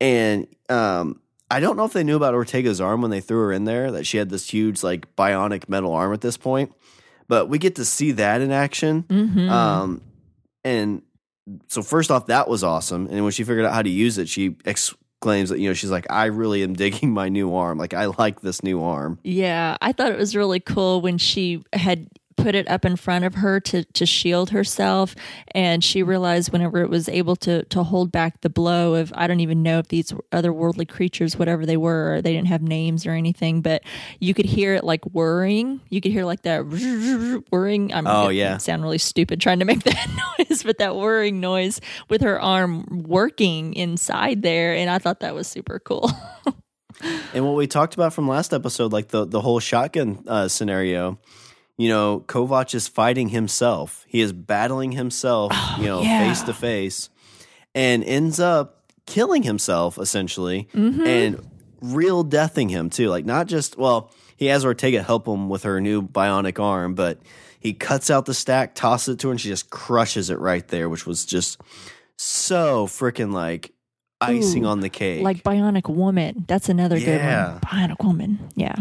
[0.00, 1.20] and um.
[1.50, 3.92] I don't know if they knew about Ortega's arm when they threw her in there,
[3.92, 6.72] that she had this huge, like, bionic metal arm at this point.
[7.28, 9.04] But we get to see that in action.
[9.08, 9.48] Mhm.
[9.50, 10.00] Um,
[10.64, 11.02] and
[11.68, 13.06] so first off, that was awesome.
[13.10, 15.90] And when she figured out how to use it, she exclaims that you know she's
[15.90, 17.78] like, "I really am digging my new arm.
[17.78, 21.62] Like I like this new arm." Yeah, I thought it was really cool when she
[21.72, 25.14] had put it up in front of her to to shield herself.
[25.52, 29.26] And she realized whenever it was able to to hold back the blow of I
[29.26, 33.12] don't even know if these otherworldly creatures whatever they were they didn't have names or
[33.12, 33.82] anything but
[34.20, 35.80] you could hear it like whirring.
[35.90, 36.60] You could hear like that
[37.50, 37.92] whirring.
[37.92, 38.58] I'm Oh, yeah.
[38.58, 40.08] sound really stupid trying to make that
[40.38, 44.74] noise but that whirring noise with her arm working inside there.
[44.74, 46.10] And I thought that was super cool.
[47.34, 51.18] And what we talked about from last episode, like the the whole shotgun uh, scenario,
[51.76, 54.04] you know, Kovac is fighting himself.
[54.08, 56.26] He is battling himself, you know, Oh, yeah.
[56.28, 57.08] face to face,
[57.74, 61.06] and ends up killing himself essentially, Mm-hmm.
[61.06, 61.50] and
[61.80, 63.08] real deathing him too.
[63.08, 67.18] Like not just well, he has Ortega help him with her new bionic arm, but
[67.60, 70.66] he cuts out the stack, tosses it to her, and she just crushes it right
[70.68, 71.60] there, which was just
[72.16, 73.72] so freaking like
[74.20, 75.22] icing Ooh, on the cake.
[75.22, 78.76] like bionic woman that's another good one bionic woman yeah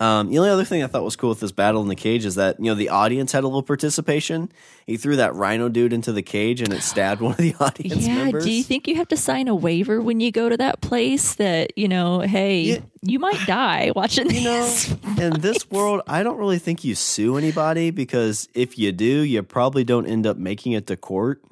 [0.00, 2.24] Um, the only other thing I thought was cool with this battle in the cage
[2.26, 4.50] is that you know the audience had a little participation.
[4.86, 8.06] He threw that rhino dude into the cage and it stabbed one of the audience
[8.06, 8.44] yeah members.
[8.44, 11.34] do you think you have to sign a waiver when you go to that place
[11.36, 12.78] that you know hey Yeah.
[13.02, 16.94] you might die watching you know, this in this world, I don't really think you
[16.94, 21.42] sue anybody because if you do, you probably don't end up making it to court.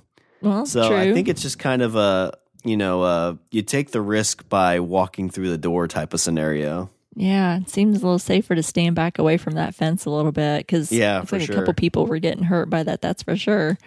[0.43, 2.33] well So true I think it's just kind of a
[2.63, 6.91] you know uh, you take the risk by walking through the door type of scenario.
[7.17, 10.33] Yeah it seems a little safer to stand back away from that fence a little
[10.33, 11.57] bit because Yeah, for like sure.
[11.57, 13.79] a couple people were getting hurt by that that's for sure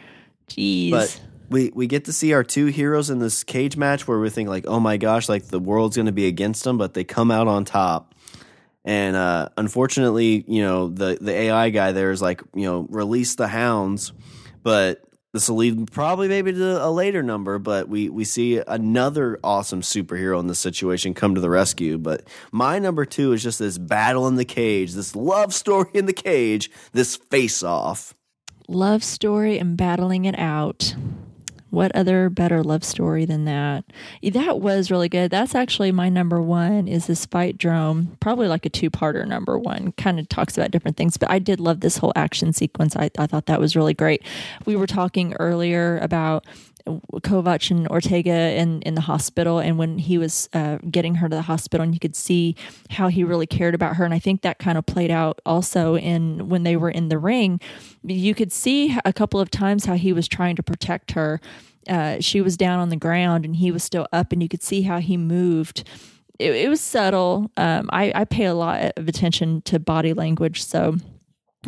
[0.50, 4.20] jeez But we we get to see our two heroes in this cage match where
[4.20, 6.94] we think like, oh my gosh, like the world's going to be against them, but
[6.94, 8.14] they come out on top.
[8.84, 13.36] And uh, unfortunately, you know the the AI guy there is like, you know, release
[13.36, 14.12] the hounds,
[14.64, 15.02] but
[15.34, 17.60] this will lead probably maybe to a later number.
[17.60, 21.98] But we we see another awesome superhero in this situation come to the rescue.
[21.98, 26.06] But my number two is just this battle in the cage, this love story in
[26.06, 28.14] the cage, this face off.
[28.68, 30.96] love story and battling it out.
[31.70, 33.84] What other better love story than that?
[34.24, 35.32] That was really good.
[35.32, 38.18] That's actually my number one is this fight drome.
[38.20, 39.92] Probably like a two parter number one.
[39.94, 42.96] Kind of talks about different things, but I did love this whole action sequence.
[42.96, 44.24] I, I thought that was really great.
[44.66, 46.46] We were talking earlier about
[46.88, 51.36] Kovac and Ortega in, in the hospital, and when he was uh, getting her to
[51.36, 52.56] the hospital, and you could see
[52.90, 54.06] how he really cared about her.
[54.06, 57.18] And I think that kind of played out also in when they were in the
[57.18, 57.60] ring.
[58.04, 61.40] You could see a couple of times how he was trying to protect her.
[61.88, 64.64] Uh, she was down on the ground, and he was still up, and you could
[64.64, 65.84] see how he moved.
[66.40, 67.52] It, it was subtle.
[67.58, 70.96] Um, I, I pay a lot of attention to body language, so.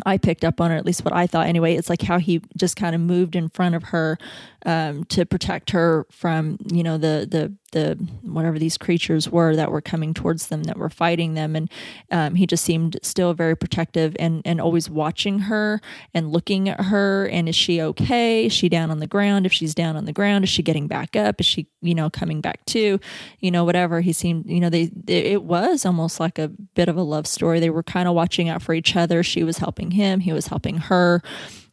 [0.06, 1.76] I picked up on it, at least what I thought anyway.
[1.76, 4.18] It's like how he just kind of moved in front of her
[4.66, 9.72] um, to protect her from, you know, the the the whatever these creatures were that
[9.72, 11.72] were coming towards them, that were fighting them, and
[12.12, 15.80] um, he just seemed still very protective and and always watching her
[16.14, 17.28] and looking at her.
[17.28, 18.47] And is she okay?
[18.47, 19.45] Is she down on the ground?
[19.45, 21.39] If she's down on the ground, is she getting back up?
[21.39, 22.99] Is she, you know, coming back to,
[23.39, 24.01] you know, whatever?
[24.01, 27.60] He seemed, you know, they it was almost like a bit of a love story.
[27.60, 29.24] They were kind of watching out for each other.
[29.24, 31.22] She was helping him, he was helping her.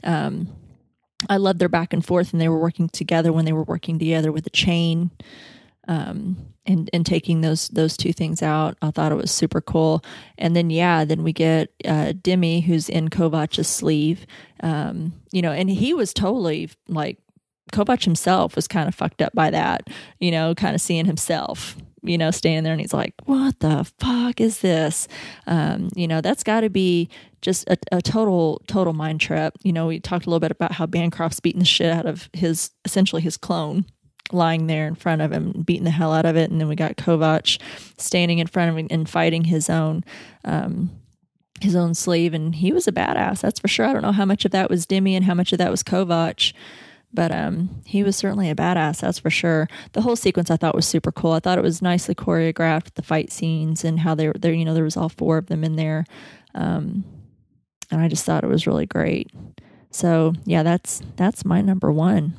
[0.04, 0.48] Um,
[1.28, 3.98] I loved their back and forth, and they were working together when they were working
[3.98, 5.10] together with the chain,
[5.88, 6.36] um,
[6.66, 8.76] and and taking those those two things out.
[8.82, 10.04] I thought it was super cool.
[10.36, 14.26] And then yeah, then we get uh, Dimi, who's in Kovac's sleeve,
[14.62, 17.18] um, you know, and he was totally like
[17.72, 19.88] Kovac himself was kind of fucked up by that,
[20.20, 21.76] you know, kind of seeing himself,
[22.06, 25.08] you know, standing there and he's like, what the fuck is this?
[25.46, 27.08] Um, you know, that's got to be
[27.42, 29.54] just a, a total, total mind trip.
[29.62, 32.28] You know, we talked a little bit about how Bancroft's beating the shit out of
[32.32, 33.84] his, essentially his clone
[34.32, 36.50] lying there in front of him, beating the hell out of it.
[36.50, 37.60] And then we got Kovac
[37.98, 40.04] standing in front of him and fighting his own,
[40.44, 40.90] um,
[41.60, 42.34] his own slave.
[42.34, 43.40] And he was a badass.
[43.40, 43.86] That's for sure.
[43.86, 45.82] I don't know how much of that was Dimi and how much of that was
[45.82, 46.52] Kovac
[47.12, 49.68] but um, he was certainly a badass, that's for sure.
[49.92, 51.32] The whole sequence I thought was super cool.
[51.32, 54.52] I thought it was nicely choreographed, the fight scenes and how they were there.
[54.52, 56.04] You know, there was all four of them in there,
[56.54, 57.04] um,
[57.90, 59.30] and I just thought it was really great.
[59.90, 62.34] So yeah, that's that's my number one.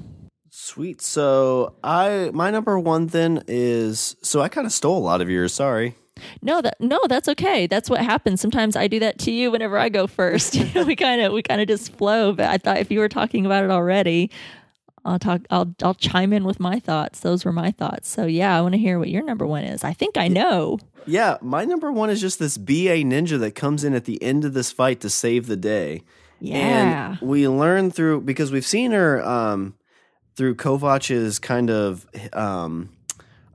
[0.52, 1.02] Sweet.
[1.02, 5.30] So I my number one then is so I kind of stole a lot of
[5.30, 5.54] yours.
[5.54, 5.96] Sorry.
[6.42, 7.68] No, that no, that's okay.
[7.68, 8.42] That's what happens.
[8.42, 10.56] Sometimes I do that to you whenever I go first.
[10.76, 12.34] we kind of we kind of just flow.
[12.34, 14.32] But I thought if you were talking about it already,
[15.06, 15.42] I'll talk.
[15.50, 17.22] I'll I'll chime in with my thoughts.
[17.22, 18.10] Those were my thoughts.
[18.10, 19.84] So yeah, I want to hear what your number one is.
[19.84, 20.80] I think I know.
[21.06, 24.44] Yeah, my number one is just this BA ninja that comes in at the end
[24.44, 26.04] of this fight to save the day.
[26.40, 27.12] Yeah.
[27.12, 29.76] And we learn through because we've seen her um,
[30.36, 32.90] through Kovac's kind of um,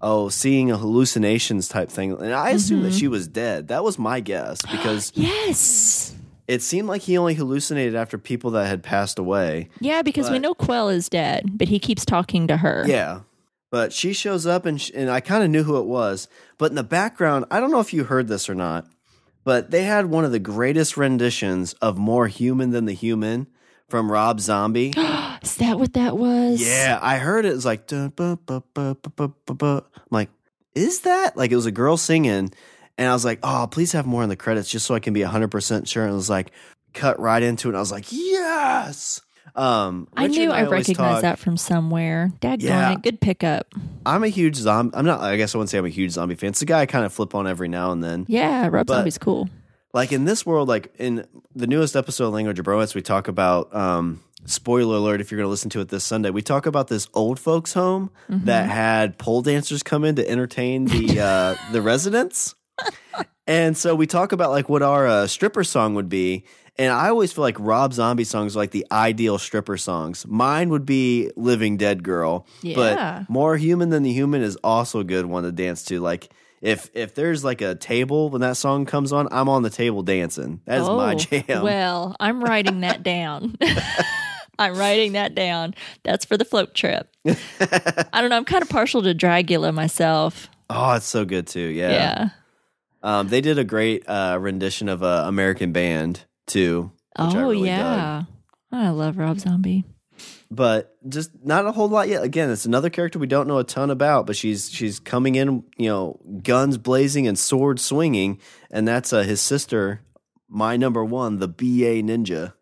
[0.03, 2.91] oh seeing a hallucinations type thing, and I assumed Mm-hmm.
[2.91, 3.69] that she was dead.
[3.69, 6.15] That was my guess because yes.
[6.49, 9.69] it seemed like he only hallucinated after people that had passed away.
[9.81, 12.85] Yeah, because we know Quell is dead, but he keeps talking to her.
[12.87, 13.21] Yeah.
[13.71, 16.29] But she shows up and, sh- and I kind of knew who it was.
[16.59, 18.87] But in the background, I don't know if you heard this or not,
[19.45, 23.47] but they had one of the greatest renditions of More Human Than the Human
[23.89, 24.93] from Rob Zombie.
[25.43, 26.61] Is that what that was?
[26.67, 27.51] yeah, I heard it.
[27.51, 27.91] It was like.
[27.93, 28.13] I'm
[30.11, 30.31] like,
[30.75, 31.37] is that?
[31.37, 32.51] Like, it was a girl singing.
[32.99, 35.15] And I was like, oh, please have more in the credits just so I can
[35.15, 36.05] be 100% sure.
[36.05, 36.53] And it was like,
[36.93, 37.71] cut right into it.
[37.71, 39.21] And I was like, yes.
[39.55, 42.31] Um, I knew and I recognized that from somewhere.
[42.41, 42.93] Daggone Yeah.
[42.93, 43.03] it.
[43.03, 43.75] Good pickup.
[44.07, 44.97] I'm a huge zombie.
[44.97, 45.21] I'm not.
[45.21, 46.51] I guess I wouldn't say I'm a huge zombie fan.
[46.51, 48.25] It's a guy I kind of flip on every now and then.
[48.29, 49.49] Yeah, Rob But- Zombie's cool.
[49.95, 53.29] Like in this world, like in the newest episode of Language of Bromance, we talk
[53.29, 53.75] about.
[53.75, 55.21] um Spoiler alert!
[55.21, 57.73] If you're going to listen to it this Sunday, we talk about this old folks'
[57.73, 58.47] home Mm-hmm.
[58.47, 62.55] that had pole dancers come in to entertain the uh, the residents.
[63.47, 66.45] And so we talk about like what our uh, stripper song would be.
[66.79, 70.27] And I always feel like Rob Zombie songs are like the ideal stripper songs.
[70.27, 72.47] Mine would be Living Dead Girl.
[72.63, 72.75] Yeah.
[72.77, 76.01] But More Human Than the Human is also a good one to dance to.
[76.01, 76.31] Like
[76.63, 80.03] if if there's like a table when that song comes on, I'm on the table
[80.03, 80.63] dancing.
[80.65, 81.63] That is my Oh, jam.
[81.63, 83.57] Well, I'm writing that down.
[84.63, 85.75] I'm writing that down.
[86.03, 87.09] That's for the float trip.
[87.27, 88.37] I don't know.
[88.37, 90.49] I'm kind of partial to Dragula myself.
[90.71, 91.61] oh, it's so good too.
[91.61, 91.91] Yeah.
[91.91, 92.29] Yeah.
[93.03, 96.93] Um, they did a great uh, rendition of uh, American Band too.
[97.17, 97.67] Oh, really dug.
[97.67, 98.23] yeah.
[98.71, 99.85] I love Rob Zombie.
[100.51, 102.23] but just not a whole lot yet.
[102.23, 105.65] Again, it's another character we don't know a ton about, but she's she's coming in,
[105.77, 108.39] you know, guns blazing and sword swinging,
[108.71, 110.01] and that's uh, his sister,
[110.49, 112.55] my number one, the BA Ninja.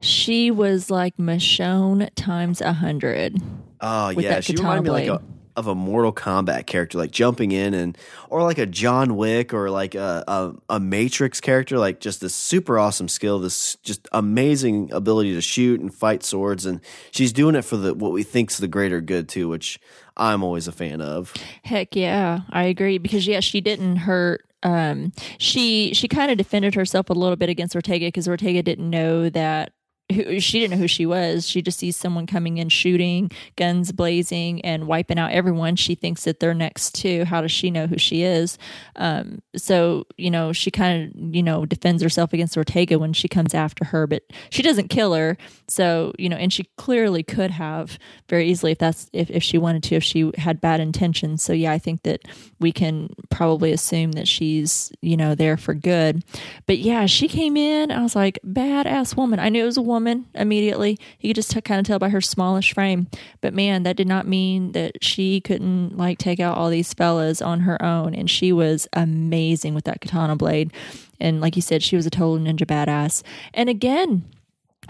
[0.00, 3.40] She was like Michonne times a hundred.
[3.80, 5.22] Oh With yeah, she reminded me like a,
[5.58, 7.98] of a Mortal Kombat character, like jumping in and
[8.30, 12.32] or like a John Wick or like a a, a Matrix character, like just this
[12.32, 16.80] super awesome skill, this just amazing ability to shoot and fight swords, and
[17.10, 19.80] she's doing it for the what we think's the greater good too, which
[20.16, 21.34] I'm always a fan of.
[21.64, 24.44] Heck yeah, I agree because yeah, she didn't hurt.
[24.62, 28.88] Um, she she kind of defended herself a little bit against Ortega because Ortega didn't
[28.88, 29.72] know that.
[30.10, 31.46] Who, she didn't know who she was.
[31.46, 35.76] She just sees someone coming in, shooting, guns blazing, and wiping out everyone.
[35.76, 37.24] She thinks that they're next to.
[37.24, 38.56] How does she know who she is?
[38.96, 43.28] Um, so you know, she kind of you know defends herself against Ortega when she
[43.28, 45.36] comes after her, but she doesn't kill her.
[45.68, 47.98] So you know, and she clearly could have
[48.30, 51.42] very easily if that's if, if she wanted to, if she had bad intentions.
[51.42, 52.22] So yeah, I think that
[52.58, 56.24] we can probably assume that she's you know there for good.
[56.66, 57.90] But yeah, she came in.
[57.90, 59.38] I was like, badass woman.
[59.38, 60.98] I knew it was a woman immediately.
[61.20, 63.08] You could just kind of tell by her smallish frame.
[63.40, 67.42] But man, that did not mean that she couldn't like take out all these fellas
[67.42, 68.14] on her own.
[68.14, 70.72] And she was amazing with that katana blade.
[71.20, 73.22] And like you said, she was a total ninja badass.
[73.54, 74.24] And again,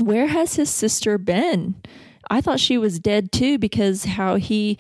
[0.00, 1.74] where has his sister been?
[2.30, 4.78] I thought she was dead too because how he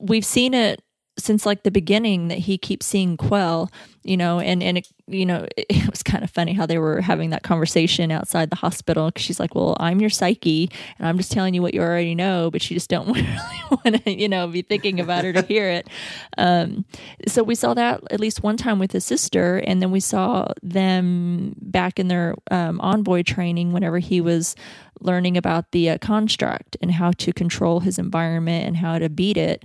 [0.00, 0.82] we've seen it
[1.16, 3.70] since like the beginning that he keeps seeing Quell,
[4.02, 7.00] you know, and and it, you know it was kind of funny how they were
[7.00, 11.16] having that conversation outside the hospital because she's like, "Well, I'm your psyche, and I'm
[11.16, 13.26] just telling you what you already know," but she just don't really
[13.70, 15.88] want to, you know, be thinking about her to hear it.
[16.36, 16.84] Um,
[17.28, 20.48] so we saw that at least one time with his sister, and then we saw
[20.62, 24.56] them back in their um, envoy training whenever he was
[25.00, 29.36] learning about the uh, construct and how to control his environment and how to beat
[29.36, 29.64] it.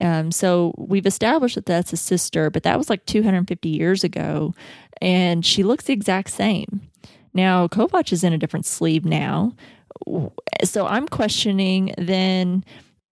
[0.00, 4.54] Um, so we've established that that's a sister, but that was like 250 years ago,
[5.00, 6.82] and she looks the exact same.
[7.34, 9.54] Now Kovach is in a different sleeve now,
[10.64, 12.64] so I'm questioning then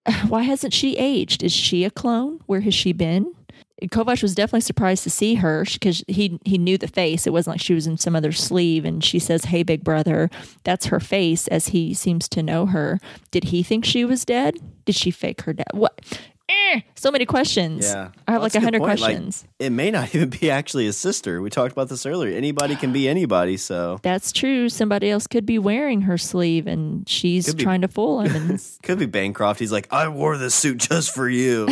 [0.29, 1.43] why hasn't she aged?
[1.43, 2.41] Is she a clone?
[2.47, 3.33] Where has she been?
[3.85, 7.27] Kovach was definitely surprised to see her because he he knew the face.
[7.27, 8.87] It wasn't like she was in some other sleeve.
[8.87, 10.31] And she says, "Hey, big brother,"
[10.65, 12.99] that's her face, as he seems to know her.
[13.31, 14.57] Did he think she was dead?
[14.87, 15.75] Did she fake her death?
[15.75, 16.01] What?
[16.49, 17.87] Eh, so many questions.
[17.87, 18.11] Yeah.
[18.29, 19.01] I have like a a hundred point.
[19.01, 19.45] Like, questions.
[19.59, 21.41] it may not even be actually his sister.
[21.41, 22.37] We talked about this earlier.
[22.37, 23.57] Anybody can be anybody.
[23.57, 24.69] So that's true.
[24.69, 27.63] Somebody else could be wearing her sleeve, and she's be.
[27.63, 28.51] trying to fool him.
[28.51, 29.59] And could be Bancroft.
[29.59, 31.69] He's like, I wore this suit just for you.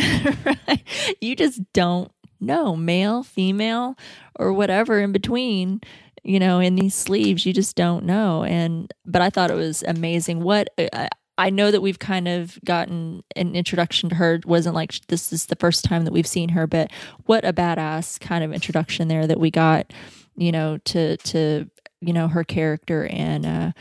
[1.21, 2.11] you just don't
[2.41, 3.97] know male female
[4.37, 5.79] or whatever in between
[6.23, 9.83] you know in these sleeves you just don't know and but i thought it was
[9.87, 11.07] amazing what I,
[11.37, 15.33] I know that we've kind of gotten an introduction to her It wasn't like this
[15.33, 16.91] is the first time that we've seen her but
[17.25, 19.91] what a badass kind of introduction there that we got
[20.37, 21.69] you know to to
[22.01, 23.71] you know her character and uh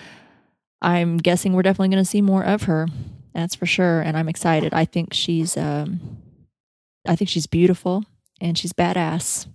[0.83, 2.89] i'm guessing we're definitely going to see more of her
[3.35, 6.19] that's for sure and i'm excited i think she's um
[7.07, 8.05] I think she's beautiful
[8.41, 9.47] and she's badass.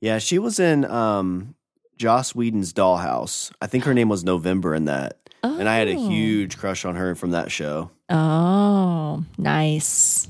[0.00, 1.54] yeah, she was in um
[1.96, 3.52] Joss Whedon's Dollhouse.
[3.60, 5.25] I think her name was November in that.
[5.58, 6.08] And I had a Oh.
[6.08, 7.90] huge crush on her from that show.
[8.08, 10.28] Oh, nice.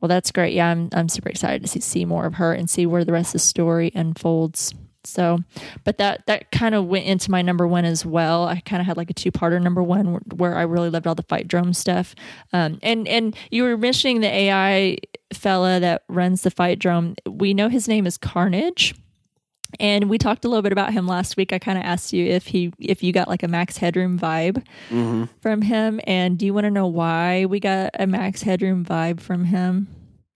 [0.00, 0.54] Well, that's great.
[0.54, 3.12] Yeah, I'm I'm super excited to see, see more of her and see where the
[3.12, 4.72] rest of the story unfolds.
[5.04, 5.38] So,
[5.84, 8.44] but that that kind of went into my number one as well.
[8.46, 11.06] I kind of had like a two parter number one where, where I really loved
[11.06, 12.14] all the fight drome stuff.
[12.52, 14.98] Um, and and you were mentioning the AI
[15.32, 17.14] fella that runs the fight drome.
[17.28, 18.94] We know his name is Carnage.
[19.80, 21.52] And we talked a little bit about him last week.
[21.52, 24.64] I kind of asked you if he if you got like a Max Headroom vibe
[24.90, 25.24] Mm-hmm.
[25.40, 26.00] from him.
[26.06, 29.88] And do you want to know why we got a Max Headroom vibe from him?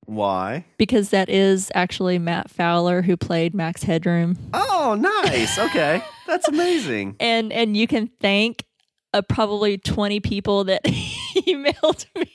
[0.07, 0.65] Why?
[0.77, 4.37] Because that is actually Matt Frewer who played Max Headroom.
[4.53, 5.57] Oh, nice.
[5.59, 6.03] Okay.
[6.27, 7.17] That's amazing.
[7.21, 8.65] And and you can thank
[9.15, 12.31] uh, probably 20 people that emailed me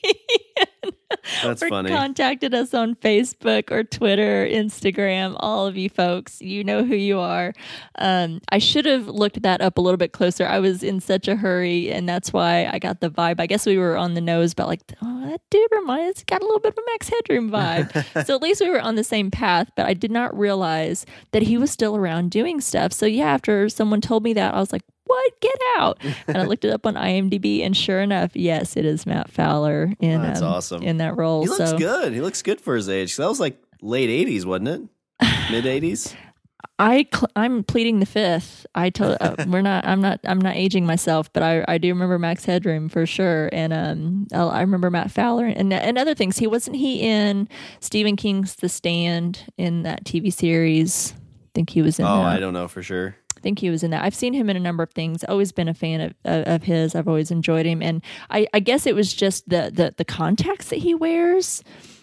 [1.43, 1.89] That's or funny.
[1.89, 5.35] contacted us on Facebook or Twitter, Instagram.
[5.39, 7.53] All of you folks, you know who you are.
[7.97, 10.45] Um, I should have looked that up a little bit closer.
[10.45, 13.39] I was in such a hurry, and that's why I got the vibe.
[13.39, 16.45] I guess we were on the nose, but like, oh, that dude reminds got a
[16.45, 18.25] little bit of a Max Headroom vibe.
[18.25, 19.71] so at least we were on the same path.
[19.75, 22.93] But I did not realize that he was still around doing stuff.
[22.93, 24.83] So yeah, after someone told me that, I was like.
[25.07, 25.39] What?
[25.39, 26.01] Get out!
[26.27, 29.95] And I looked it up on IMDb, and sure enough, yes, it is Matt Frewer
[29.99, 30.81] in That's um, awesome.
[30.81, 31.43] in that role.
[31.43, 32.13] He looks so good.
[32.13, 33.17] He looks good for his age.
[33.17, 34.81] That was like late 80s, wasn't it?
[35.51, 36.15] Mid 80s?
[36.77, 38.65] I cl- I'm pleading the fifth.
[38.75, 39.85] I told uh, we're not.
[39.85, 40.19] I'm not.
[40.25, 44.27] I'm not aging myself, but I I do remember Max Headroom for sure, and um
[44.33, 46.37] I I remember Matt Frewer and and other things.
[46.37, 47.47] He wasn't he in
[47.79, 51.13] Stephen King's The Stand in that TV series.
[51.13, 52.05] I think he was in.
[52.05, 52.25] Oh, that.
[52.25, 53.15] I don't know for sure.
[53.45, 54.03] Think he was in that.
[54.03, 55.23] I've seen him in a number of things.
[55.23, 56.95] Always been a fan of, of, of his.
[56.95, 60.69] I've always enjoyed him, and I, I guess it was just the, the the contacts
[60.69, 61.61] that he wears.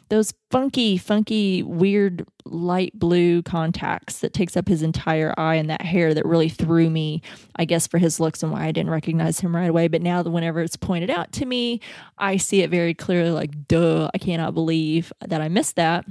[0.08, 5.82] Those funky, funky, weird light blue contacts that takes up his entire eye, and that
[5.82, 7.22] hair that really threw me.
[7.56, 9.88] I guess for his looks and why I didn't recognize him right away.
[9.88, 11.80] But now, whenever it's pointed out to me,
[12.18, 13.32] I see it very clearly.
[13.32, 14.08] Like, duh!
[14.14, 16.04] I cannot believe that I missed that.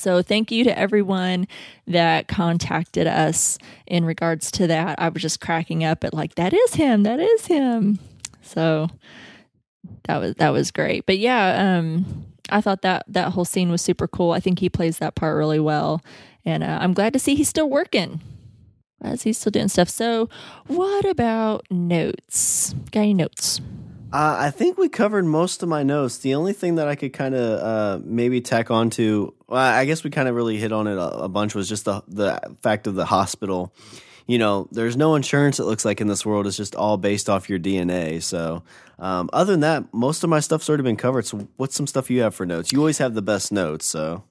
[0.00, 1.46] So thank you to everyone
[1.86, 4.98] that contacted us in regards to that.
[4.98, 7.98] I was just cracking up at like that is him, that is him.
[8.40, 8.88] So
[10.04, 11.04] that was that was great.
[11.04, 14.32] But yeah, um I thought that that whole scene was super cool.
[14.32, 16.02] I think he plays that part really well.
[16.44, 18.20] And uh, I'm glad to see he's still working.
[19.02, 19.88] As he's still doing stuff.
[19.88, 20.28] So,
[20.66, 22.74] what about notes?
[22.90, 23.60] Got any notes?
[24.12, 26.18] Uh, I think we covered most of my notes.
[26.18, 29.84] The only thing that I could kind of uh, maybe tack on to, well, I
[29.84, 32.40] guess we kind of really hit on it a, a bunch, was just the the
[32.60, 33.72] fact of the hospital.
[34.26, 35.60] You know, there's no insurance.
[35.60, 38.20] It looks like in this world, it's just all based off your DNA.
[38.20, 38.64] So,
[38.98, 41.26] um, other than that, most of my stuff's already been covered.
[41.26, 42.72] So, what's some stuff you have for notes?
[42.72, 43.86] You always have the best notes.
[43.86, 44.24] So,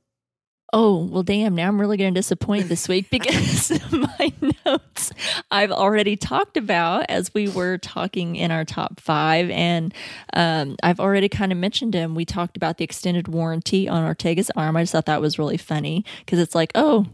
[0.72, 1.56] Oh, well, damn.
[1.56, 4.32] Now I'm really going to disappoint this week because my
[4.66, 5.12] notes
[5.50, 9.50] I've already talked about as we were talking in our top five.
[9.50, 9.94] And
[10.34, 12.16] um, I've already kind of mentioned him.
[12.16, 14.76] We talked about the extended warranty on Ortega's arm.
[14.76, 17.08] I just thought that was really funny because it's like, oh,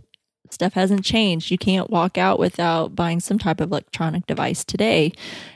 [0.50, 1.50] stuff hasn't changed.
[1.50, 5.12] You can't walk out without buying some type of electronic device today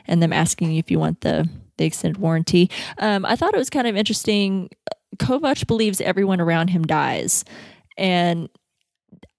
[0.06, 2.70] and them asking you if you want the, the extended warranty.
[2.98, 4.70] Um, I thought it was kind of interesting.
[5.16, 7.44] Kovac believes everyone around him dies
[8.00, 8.48] and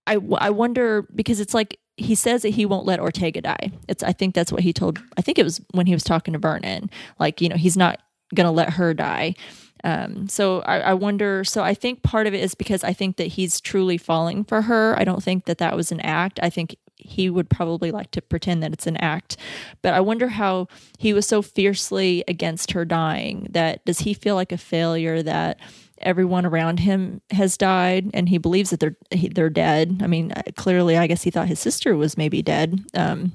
[0.08, 3.72] I, I wonder because it's like he says that he won't let Ortega die.
[3.88, 5.00] It's I think that's what he told.
[5.18, 6.90] I think it was when he was talking to Vernon.
[7.20, 8.00] Like you know he's not
[8.34, 9.36] gonna let her die.
[9.84, 11.44] Um, so I, I wonder.
[11.44, 14.64] So I think part of it is because I think that he's truly falling for
[14.64, 14.98] her.
[14.98, 16.40] I don't think that that was an act.
[16.42, 19.38] I think he would probably like to pretend that it's an act.
[19.82, 20.68] But I wonder how
[21.00, 23.48] he was so fiercely against her dying.
[23.50, 25.60] That does he feel like a failure that
[26.04, 30.02] everyone around him has died and he believes that they're he, they're dead.
[30.04, 32.80] I mean, uh, clearly I guess he thought his sister was maybe dead.
[32.94, 33.32] Um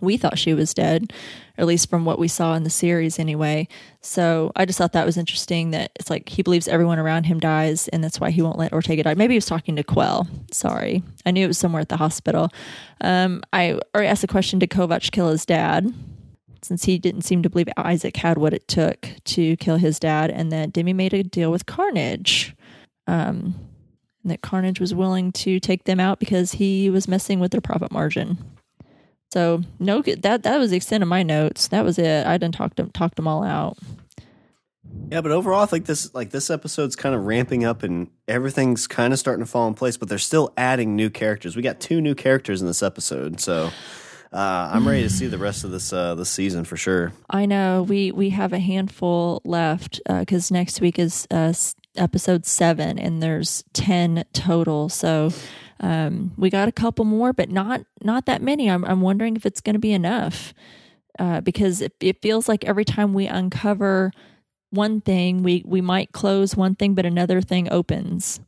[0.00, 1.12] we thought she was dead,
[1.58, 3.68] at least from what we saw in the series anyway.
[4.00, 7.40] So I just thought that was interesting that it's like he believes everyone around him
[7.40, 9.14] dies, and that's why he won't let Ortega die.
[9.14, 10.28] Maybe he was talking to Quell.
[10.52, 11.02] Sorry.
[11.24, 12.50] I knew it was somewhere at the hospital.
[13.00, 15.92] Um, I already asked a question Did Kovac kill his dad?
[16.66, 20.30] Since he didn't seem to believe Isaac had what it took to kill his dad,
[20.30, 22.56] and that Dimi made a deal with Carnage.
[23.06, 23.54] Um,
[24.24, 27.60] and that Carnage was willing to take them out because he was messing with their
[27.60, 28.38] profit margin.
[29.32, 31.68] So no, that that was the extent of my notes.
[31.68, 32.26] That was it.
[32.26, 33.78] I didn't talk them talked them all out.
[35.12, 38.88] yeah, but overall, I think this like this episode's kind of ramping up and everything's
[38.88, 39.96] kind of starting to fall in place.
[39.96, 41.54] But they're still adding new characters.
[41.54, 43.70] We got two new characters in this episode, so
[44.32, 47.12] uh, I'm ready to see the rest of this uh, this season for sure.
[47.30, 51.52] I know we we have a handful left because next week is uh,
[51.96, 54.88] episode seven, and there's ten total.
[54.88, 55.30] So
[55.78, 58.70] Um, we got a couple more, but not not that many.
[58.70, 60.54] I'm I'm wondering if it's going to be enough
[61.18, 64.10] uh, because it, it feels like every time we uncover
[64.70, 68.40] one thing, we we might close one thing, but another thing opens.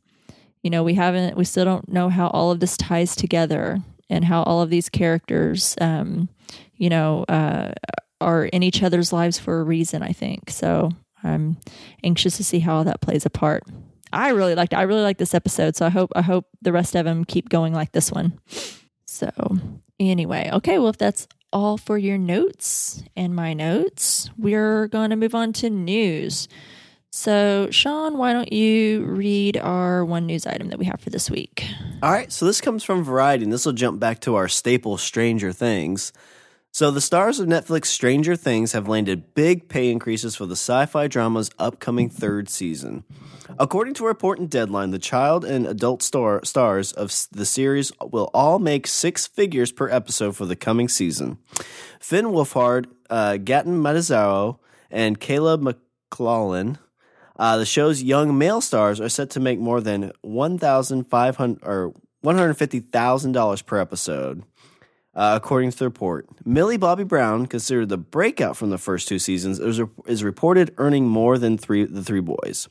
[0.63, 4.25] You know, we haven't, we still don't know how all of this ties together and
[4.25, 6.29] how all of these characters, um,
[6.75, 7.73] you know, uh,
[8.21, 10.03] are in each other's lives for a reason.
[10.03, 10.91] I think so.
[11.23, 11.57] I'm
[12.03, 13.63] anxious to see how all that plays a part.
[14.11, 14.73] I really liked.
[14.73, 17.49] I really like this episode, so I hope I hope the rest of them keep
[17.49, 18.39] going like this one.
[19.05, 19.31] So
[19.99, 20.79] anyway, okay.
[20.79, 25.53] Well, if that's all for your notes and my notes, we're going to move on
[25.53, 26.47] to news.
[27.11, 31.29] So, Sean, why don't you read our one news item that we have for this
[31.29, 31.65] week?
[32.03, 34.97] All right, so this comes from Variety, and this will jump back to our staple
[34.97, 36.13] Stranger Things.
[36.71, 40.85] So, the stars of Netflix Stranger Things have landed big pay increases for the sci
[40.85, 43.03] fi drama's upcoming third season.
[43.57, 47.91] According to a report in Deadline, the child and adult star- stars of the series
[48.03, 51.39] will all make six figures per episode for the coming season.
[51.99, 54.59] Finn Wolfhard, uh, Gaten Matarazzo,
[54.91, 56.77] and Caleb McLaughlin,
[57.39, 61.37] uh, the show's young male stars are set to make more than one thousand five
[61.37, 64.43] hundred or one hundred fifty thousand dollars per episode,
[65.15, 66.27] uh, according to the report.
[66.45, 71.07] Millie Bobby Brown, considered the breakout from the first two seasons, is, is reported earning
[71.07, 72.67] more than three the three boys.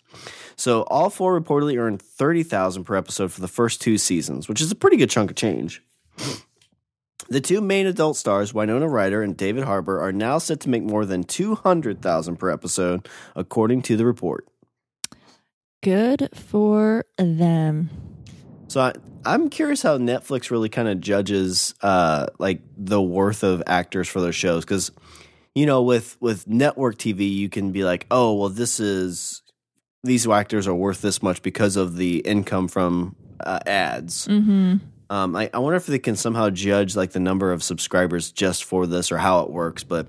[0.54, 4.60] So all four reportedly earned thirty thousand per episode for the first two seasons, which
[4.60, 5.82] is a pretty good chunk of change.
[7.30, 10.82] The two main adult stars, Winona Ryder and David Harbour, are now set to make
[10.82, 14.46] more than two hundred thousand per episode, according to the report.
[15.88, 17.88] Good for them.
[18.66, 18.92] So I,
[19.24, 24.20] I'm curious how Netflix really kind of judges uh, like the worth of actors for
[24.20, 24.90] their shows because
[25.54, 29.40] you know with with network TV you can be like oh well this is
[30.04, 34.28] these actors are worth this much because of the income from uh, ads.
[34.28, 34.76] Mm-hmm.
[35.08, 38.64] Um, I, I wonder if they can somehow judge like the number of subscribers just
[38.64, 39.84] for this or how it works.
[39.84, 40.06] But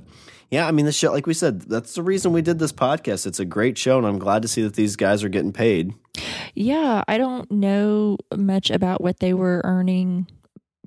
[0.52, 3.28] yeah, I mean, the show, like we said, that's the reason we did this podcast.
[3.28, 5.94] It's a great show, and I'm glad to see that these guys are getting paid.
[6.56, 10.28] Yeah, I don't know much about what they were earning,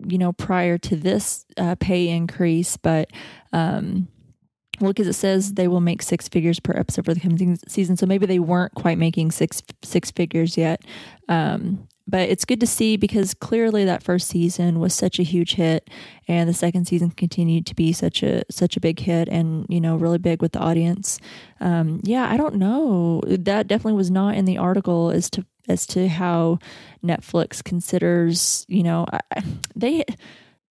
[0.04, 3.10] you know, prior to this uh, pay increase, but
[3.52, 4.08] um,
[4.80, 7.96] well, because it says they will make six figures per episode for the coming season,
[7.96, 10.82] so maybe they weren't quite making six six figures yet.
[11.28, 15.54] Um, but it's good to see because clearly that first season was such a huge
[15.54, 15.88] hit,
[16.28, 19.80] and the second season continued to be such a such a big hit, and you
[19.80, 21.18] know, really big with the audience.
[21.60, 23.22] Um, yeah, I don't know.
[23.26, 26.58] That definitely was not in the article as to as to how
[27.04, 28.66] Netflix considers.
[28.68, 29.42] You know, I,
[29.76, 30.04] they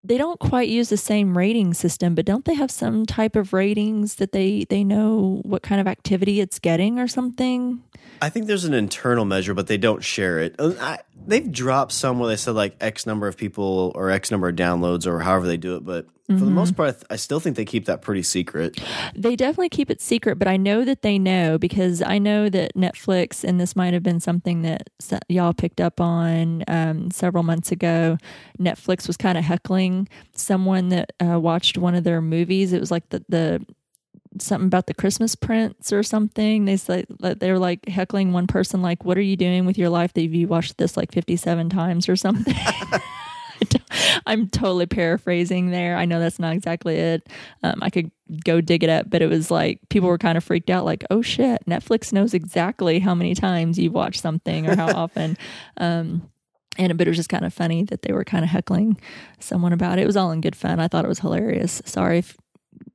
[0.04, 3.54] they don't quite use the same rating system, but don't they have some type of
[3.54, 7.84] ratings that they they know what kind of activity it's getting or something?
[8.22, 10.56] I think there's an internal measure, but they don't share it.
[10.58, 14.32] Uh, I, they've dropped some where they said like X number of people or X
[14.32, 16.08] number of downloads or however they do it, but
[16.40, 18.80] for the most part, I, th- I still think they keep that pretty secret.
[19.16, 22.74] They definitely keep it secret, but I know that they know because I know that
[22.76, 24.90] Netflix, and this might have been something that
[25.28, 28.18] y'all picked up on um, several months ago.
[28.60, 32.72] Netflix was kind of heckling someone that uh, watched one of their movies.
[32.72, 33.66] It was like the the
[34.40, 36.66] something about the Christmas Prince or something.
[36.66, 39.90] They said they were like heckling one person, like, "What are you doing with your
[39.90, 42.56] life that you watched this like fifty seven times or something?"
[44.26, 45.98] I'm totally paraphrasing there.
[45.98, 47.30] I know that's not exactly it.
[47.64, 48.12] Um, I could
[48.44, 51.04] go dig it up, but it was like people were kind of freaked out, like,
[51.10, 55.38] "Oh shit, Netflix knows exactly how many times you've watched something or how often."
[55.78, 56.30] Um,
[56.78, 59.00] and but it was just kind of funny that they were kind of heckling
[59.40, 60.04] someone about it.
[60.04, 60.80] It was all in good fun.
[60.80, 61.82] I thought it was hilarious.
[61.86, 62.38] Sorry if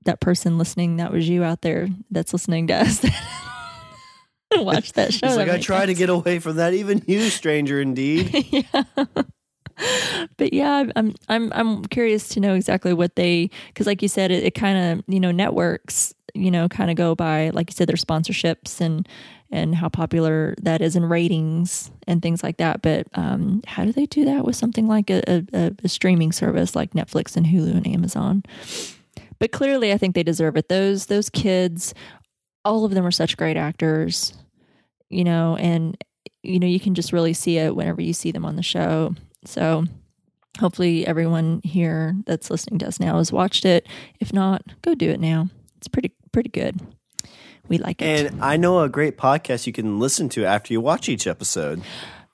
[0.07, 3.05] that person listening, that was you out there that's listening to us.
[4.57, 5.27] Watch that show.
[5.27, 6.75] It's like I try to get away from that.
[6.75, 8.31] Even you, stranger, indeed.
[8.51, 9.05] yeah.
[10.39, 14.31] But yeah, I'm I'm I'm curious to know exactly what they because like you said,
[14.31, 17.75] it, it kind of you know networks you know kind of go by like you
[17.75, 19.09] said their sponsorships and
[19.51, 22.83] and how popular that is in ratings and things like that.
[22.83, 25.22] But um, how do they do that with something like a,
[25.53, 28.43] a, a streaming service like Netflix and Hulu and Amazon?
[29.38, 30.68] But clearly, I think they deserve it.
[30.68, 31.95] Those those kids,
[32.64, 34.33] all of them are such great actors,
[35.11, 35.96] you know, and
[36.42, 39.14] you know you can just really see it whenever you see them on the show.
[39.45, 39.84] So
[40.58, 43.87] hopefully everyone here that's listening to us now has watched it.
[44.21, 45.49] If not, go do it now.
[45.76, 46.80] It's pretty pretty good.
[47.68, 48.33] We like it.
[48.33, 51.83] and I know a great podcast you can listen to after you watch each episode.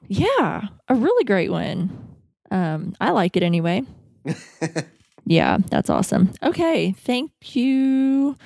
[0.06, 2.16] yeah, a really great one.
[2.50, 3.82] Um, I like it anyway.
[5.24, 6.32] yeah, that's awesome.
[6.42, 8.36] Okay, thank you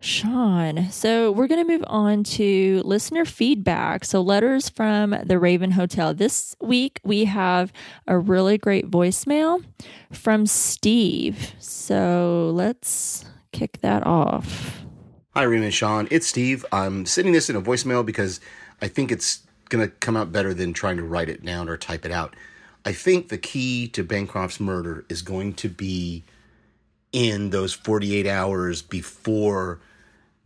[0.00, 0.90] Sean.
[0.90, 4.04] So we're going to move on to listener feedback.
[4.04, 6.14] So letters from the Raven Hotel.
[6.14, 7.72] This week we have
[8.06, 9.62] a really great voicemail
[10.10, 11.54] from Steve.
[11.58, 14.84] So let's kick that off.
[15.34, 16.08] Hi, Rima and Sean.
[16.10, 16.64] It's Steve.
[16.72, 18.40] I'm sending this in a voicemail because
[18.80, 21.76] I think it's going to come out better than trying to write it down or
[21.76, 22.34] type it out.
[22.84, 26.24] I think the key to Bancroft's murder is going to be
[27.12, 29.80] in those 48 hours before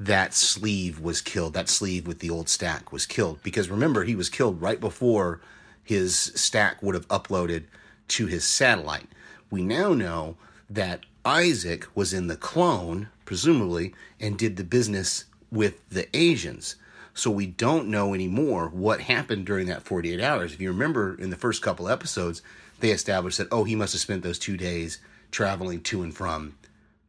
[0.00, 1.54] that sleeve was killed.
[1.54, 3.42] That sleeve with the old stack was killed.
[3.42, 5.40] Because remember, he was killed right before
[5.82, 7.64] his stack would have uploaded
[8.08, 9.08] to his satellite.
[9.50, 10.36] We now know
[10.68, 16.76] that Isaac was in the clone, presumably, and did the business with the Asians.
[17.14, 20.52] So we don't know anymore what happened during that 48 hours.
[20.52, 22.42] If you remember in the first couple episodes,
[22.80, 24.98] they established that, oh, he must have spent those two days
[25.30, 26.56] traveling to and from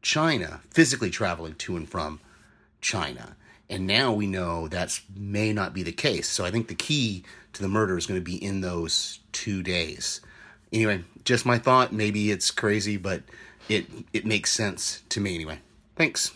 [0.02, 2.20] China, physically traveling to and from
[2.82, 3.36] China.
[3.68, 6.30] And now we know that may not be the case.
[6.30, 7.24] So I think the key
[7.54, 10.22] to the murder is going to be in those two days.
[10.72, 11.92] Anyway, just my thought.
[11.92, 13.24] Maybe it's crazy, but
[13.68, 15.60] it it makes sense to me anyway.
[15.96, 16.32] Thanks.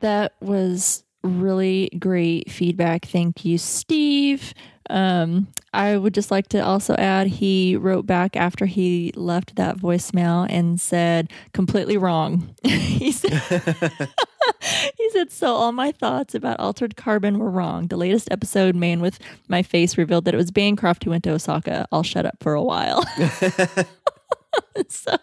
[0.00, 3.04] That was really great feedback.
[3.04, 4.54] Thank you, Steve.
[4.88, 9.76] Um, I would just like to also add he wrote back after he left that
[9.76, 12.54] voicemail and said, completely wrong.
[12.62, 13.32] he said,
[14.96, 17.88] he said, so all my thoughts about altered carbon were wrong.
[17.88, 21.32] The latest episode, Man with My Face, revealed that it was Bancroft who went to
[21.32, 21.86] Osaka.
[21.90, 23.04] I'll shut up for a while.
[24.88, 25.16] so.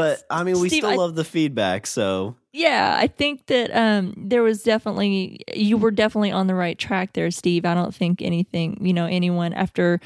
[0.00, 1.86] But I mean, we Steve, still I- love the feedback.
[1.86, 6.78] So Yeah, I think that um, there was definitely you were definitely on the right
[6.78, 7.64] track there, Steve.
[7.64, 10.00] I don't think anything, you know, anyone after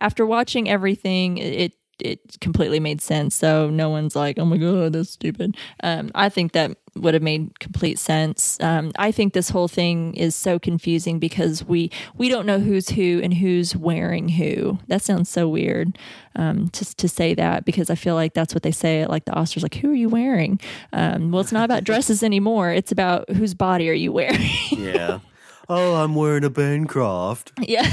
[0.00, 1.72] after watching everything, it
[2.02, 3.34] it completely made sense.
[3.34, 7.22] So no one's like, "Oh my god, that's stupid." Um, I think that would have
[7.22, 8.58] made complete sense.
[8.60, 12.90] Um, I think this whole thing is so confusing because we we don't know who's
[12.90, 14.78] who and who's wearing who.
[14.88, 15.96] That sounds so weird
[16.36, 19.24] um, to to say that because I feel like that's what they say at like
[19.24, 20.60] the Oscars, like, "Who are you wearing?"
[20.92, 22.70] Um, well, it's not about dresses anymore.
[22.70, 24.40] It's about whose body are you wearing.
[24.70, 25.20] yeah.
[25.68, 27.52] oh, I'm wearing a Bancroft.
[27.60, 27.88] yeah.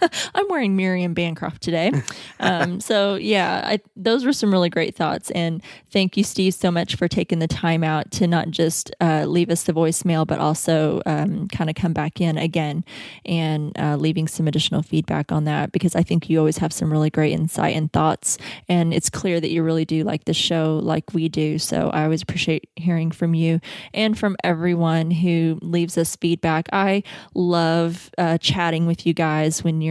[0.34, 1.92] I'm wearing Miriam Bancroft today.
[2.40, 5.30] Um, so, yeah, I, those were some really great thoughts.
[5.32, 9.24] And thank you, Steve, so much for taking the time out to not just uh,
[9.26, 12.84] leave us the voicemail, but also um, kind of come back in again
[13.24, 16.90] and uh, leaving some additional feedback on that because I think you always have some
[16.90, 18.38] really great insight and thoughts.
[18.68, 21.58] And it's clear that you really do like the show like we do.
[21.58, 23.60] So, I always appreciate hearing from you
[23.92, 26.68] and from everyone who leaves us feedback.
[26.72, 27.02] I
[27.34, 29.87] love uh, chatting with you guys when you're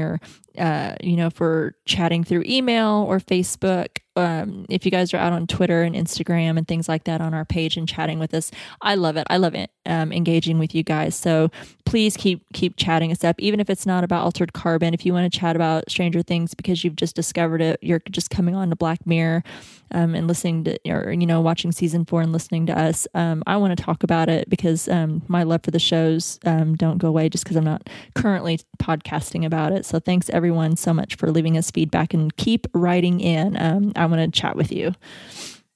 [0.58, 4.00] uh, you know, for chatting through email or Facebook.
[4.16, 7.34] Um, if you guys are out on Twitter and Instagram and things like that on
[7.34, 8.52] our page and chatting with us,
[8.82, 9.28] I love it.
[9.30, 9.70] I love it.
[9.88, 11.16] Um, engaging with you guys.
[11.16, 11.50] So
[11.86, 14.94] please keep keep chatting us up, even if it's not about altered carbon.
[14.94, 18.30] If you want to chat about Stranger Things because you've just discovered it, you're just
[18.30, 19.44] coming on to Black Mirror
[19.92, 23.08] um, and listening to, or you know, watching season four and listening to us.
[23.14, 26.76] Um, I want to talk about it because um, my love for the shows um,
[26.76, 29.86] don't go away just because I'm not currently podcasting about it.
[29.86, 33.56] So thanks everyone so much for leaving us feedback and keep writing in.
[33.58, 34.94] Um, I want to chat with you.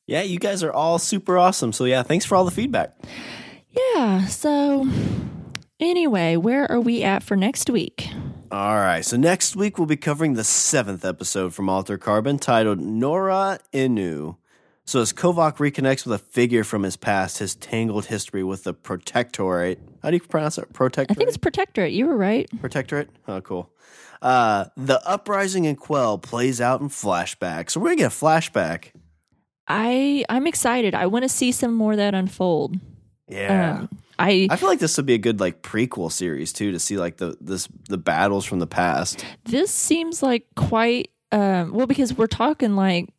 [0.07, 1.71] Yeah, you guys are all super awesome.
[1.71, 2.97] So yeah, thanks for all the feedback.
[3.71, 4.25] Yeah.
[4.27, 4.87] So
[5.79, 8.09] anyway, where are we at for next week?
[8.51, 9.05] All right.
[9.05, 14.35] So next week we'll be covering the seventh episode from Alter Carbon titled Nora Inu.
[14.83, 18.73] So as Kovac reconnects with a figure from his past, his tangled history with the
[18.73, 19.79] Protectorate.
[20.03, 20.73] How do you pronounce it?
[20.73, 21.11] Protectorate.
[21.11, 21.93] I think it's Protectorate.
[21.93, 22.49] You were right.
[22.59, 23.09] Protectorate.
[23.27, 23.69] Oh, cool.
[24.21, 27.69] Uh, the uprising in Quell plays out in flashback.
[27.69, 28.91] So we're gonna get a flashback.
[29.67, 30.93] I I'm excited.
[30.93, 32.75] I want to see some more of that unfold.
[33.31, 33.79] Yeah.
[33.79, 33.89] Um,
[34.19, 36.97] I I feel like this would be a good like prequel series too to see
[36.97, 39.25] like the this the battles from the past.
[39.45, 43.09] this seems like quite um well because we're talking like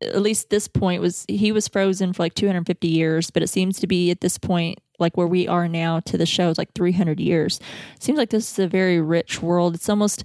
[0.00, 3.80] at least this point was he was frozen for like 250 years but it seems
[3.80, 6.72] to be at this point like where we are now to the show is like
[6.74, 7.58] 300 years
[7.98, 10.22] seems like this is a very rich world it's almost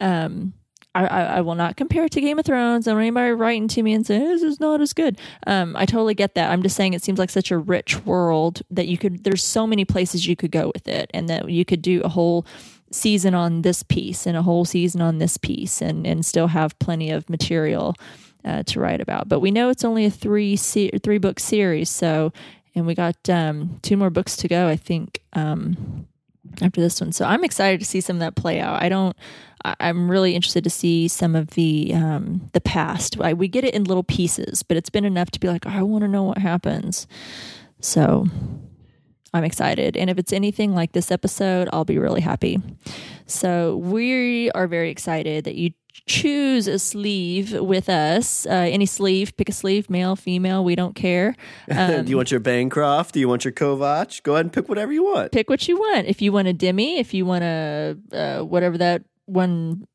[0.00, 0.52] um
[1.04, 2.86] I, I, will not compare it to Game of Thrones.
[2.86, 5.18] And anybody writing to me and saying this is not as good.
[5.46, 6.50] Um, I totally get that.
[6.50, 9.24] I'm just saying it seems like such a rich world that you could.
[9.24, 12.08] There's so many places you could go with it, and that you could do a
[12.08, 12.46] whole
[12.90, 16.78] season on this piece and a whole season on this piece, and and still have
[16.78, 17.94] plenty of material
[18.44, 19.28] uh, to write about.
[19.28, 22.32] But we know it's only a three se- three book series, so
[22.74, 24.68] and we got um, two more books to go.
[24.68, 25.20] I think.
[25.32, 26.06] Um,
[26.62, 27.12] after this one.
[27.12, 28.82] So I'm excited to see some of that play out.
[28.82, 29.16] I don't.
[29.80, 33.20] I'm really interested to see some of the um, the past.
[33.20, 35.70] I, we get it in little pieces, but it's been enough to be like, oh,
[35.70, 37.06] I want to know what happens.
[37.80, 38.26] So
[39.34, 39.96] I'm excited.
[39.96, 42.58] And if it's anything like this episode, I'll be really happy.
[43.26, 45.72] So we are very excited that you
[46.06, 48.46] choose a sleeve with us.
[48.46, 51.34] Uh, any sleeve, pick a sleeve, male, female, we don't care.
[51.70, 53.14] Um, Do you want your Bancroft?
[53.14, 54.22] Do you want your Kovac?
[54.22, 55.32] Go ahead and pick whatever you want.
[55.32, 56.06] pick what you want.
[56.06, 59.86] If you want a Dimi, if you want a uh, whatever that one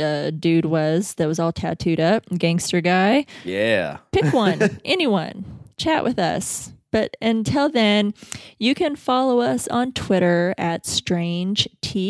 [0.00, 3.98] uh, dude was that was all tattooed up, gangster guy, Yeah.
[4.12, 5.44] pick one, anyone,
[5.76, 6.72] chat with us.
[6.90, 8.14] But until then,
[8.58, 11.68] you can follow us on Twitter at Strange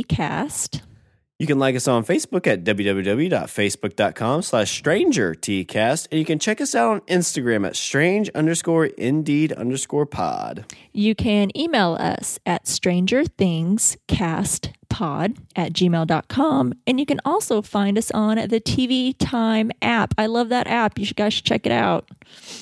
[0.08, 0.82] Cast.
[1.40, 6.08] You can like us on Facebook at www.facebook.com slash stranger tcast.
[6.10, 10.64] And you can check us out on Instagram at strange underscore indeed underscore pod.
[10.92, 12.66] You can email us at
[14.88, 16.74] strangerthingscastpod at gmail.com.
[16.86, 20.14] And you can also find us on the TV Time app.
[20.18, 20.98] I love that app.
[20.98, 22.08] You should, guys should check it out.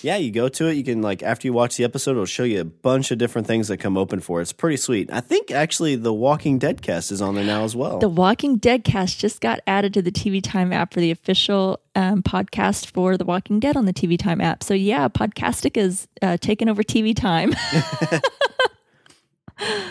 [0.03, 0.75] Yeah, you go to it.
[0.75, 3.47] You can like after you watch the episode, it'll show you a bunch of different
[3.47, 4.43] things that come open for it.
[4.43, 5.11] It's pretty sweet.
[5.13, 7.99] I think actually the Walking Dead cast is on there now as well.
[7.99, 11.81] The Walking Dead cast just got added to the TV Time app for the official
[11.95, 14.63] um, podcast for The Walking Dead on the TV Time app.
[14.63, 17.55] So, yeah, Podcastic is uh, taking over TV Time.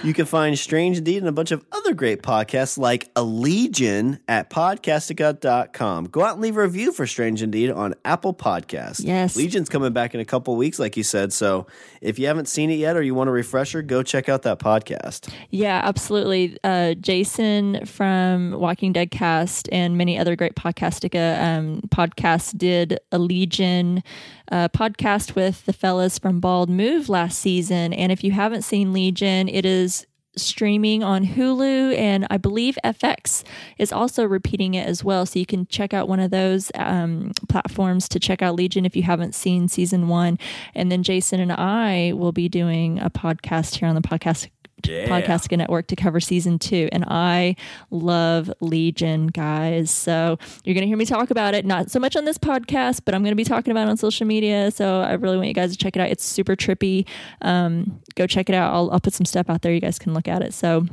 [0.03, 4.19] You can find Strange Indeed and a bunch of other great podcasts like A Legion
[4.27, 6.05] at podcastica.com.
[6.05, 9.01] Go out and leave a review for Strange Indeed on Apple Podcasts.
[9.03, 9.35] Yes.
[9.35, 11.33] Legion's coming back in a couple weeks, like you said.
[11.33, 11.65] So
[12.01, 14.59] if you haven't seen it yet or you want a refresher, go check out that
[14.59, 15.33] podcast.
[15.49, 16.57] yeah, absolutely.
[16.63, 23.17] Uh, Jason from Walking Dead cast and many other great Podcastica um, podcasts did a
[23.17, 24.03] Legion
[24.51, 27.93] uh, podcast with the fellas from Bald Move last season.
[27.93, 30.05] And if you haven't seen Legion, it is
[30.35, 33.45] streaming on Hulu, and I believe FX
[33.77, 35.25] is also repeating it as well.
[35.25, 38.97] So you can check out one of those um, platforms to check out Legion if
[38.97, 40.37] you haven't seen season one.
[40.73, 44.49] And then Jason and I will be doing a podcast here on the podcast.
[44.87, 45.07] Yeah.
[45.07, 47.55] Podcasting Network to cover season two, and I
[47.91, 49.91] love Legion, guys.
[49.91, 53.01] So you're going to hear me talk about it, not so much on this podcast,
[53.05, 54.71] but I'm going to be talking about it on social media.
[54.71, 56.09] So I really want you guys to check it out.
[56.09, 57.07] It's super trippy.
[57.41, 58.73] Um, go check it out.
[58.73, 59.73] I'll, I'll put some stuff out there.
[59.73, 60.53] You guys can look at it.
[60.53, 60.85] So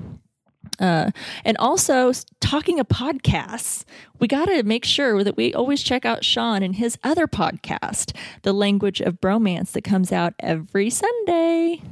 [0.79, 1.11] uh,
[1.45, 3.85] and also talking of podcasts,
[4.19, 8.17] we got to make sure that we always check out Sean and his other podcast,
[8.43, 11.83] The Language of Bromance, that comes out every Sunday.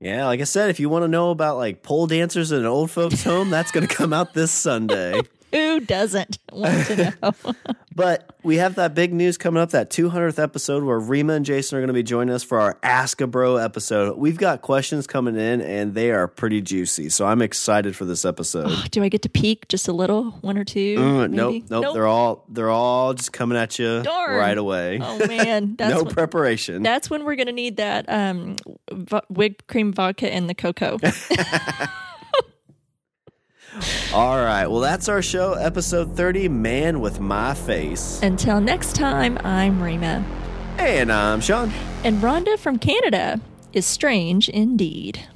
[0.00, 2.66] Yeah, like I said, if you want to know about like pole dancers in an
[2.66, 5.20] old folks' home, that's going to come out this Sunday.
[5.52, 7.32] Who doesn't want to know?
[7.94, 11.76] But we have that big news coming up, that 200th episode where Rima and Jason
[11.76, 14.16] are going to be joining us for our Ask a Bro episode.
[14.16, 17.08] We've got questions coming in and they are pretty juicy.
[17.10, 18.90] So I'm excited for this episode.
[18.90, 20.96] Do I get to peek just a little, one or two?
[20.98, 21.36] Uh, maybe?
[21.36, 24.36] nope, nope, They're all they're all just coming at you Darn.
[24.38, 25.00] right away.
[25.02, 26.82] Oh man, that's no when, preparation.
[26.82, 28.56] that's when we're gonna need that um,
[28.90, 30.98] vo- whipped cream vodka and the cocoa.
[34.12, 34.66] All right.
[34.66, 38.20] Well, that's our show, episode 30 Man with My Face.
[38.22, 40.24] Until next time, I'm Rima.
[40.78, 41.70] And I'm Sean.
[42.02, 43.40] And Rhonda from Canada
[43.72, 45.28] is strange indeed.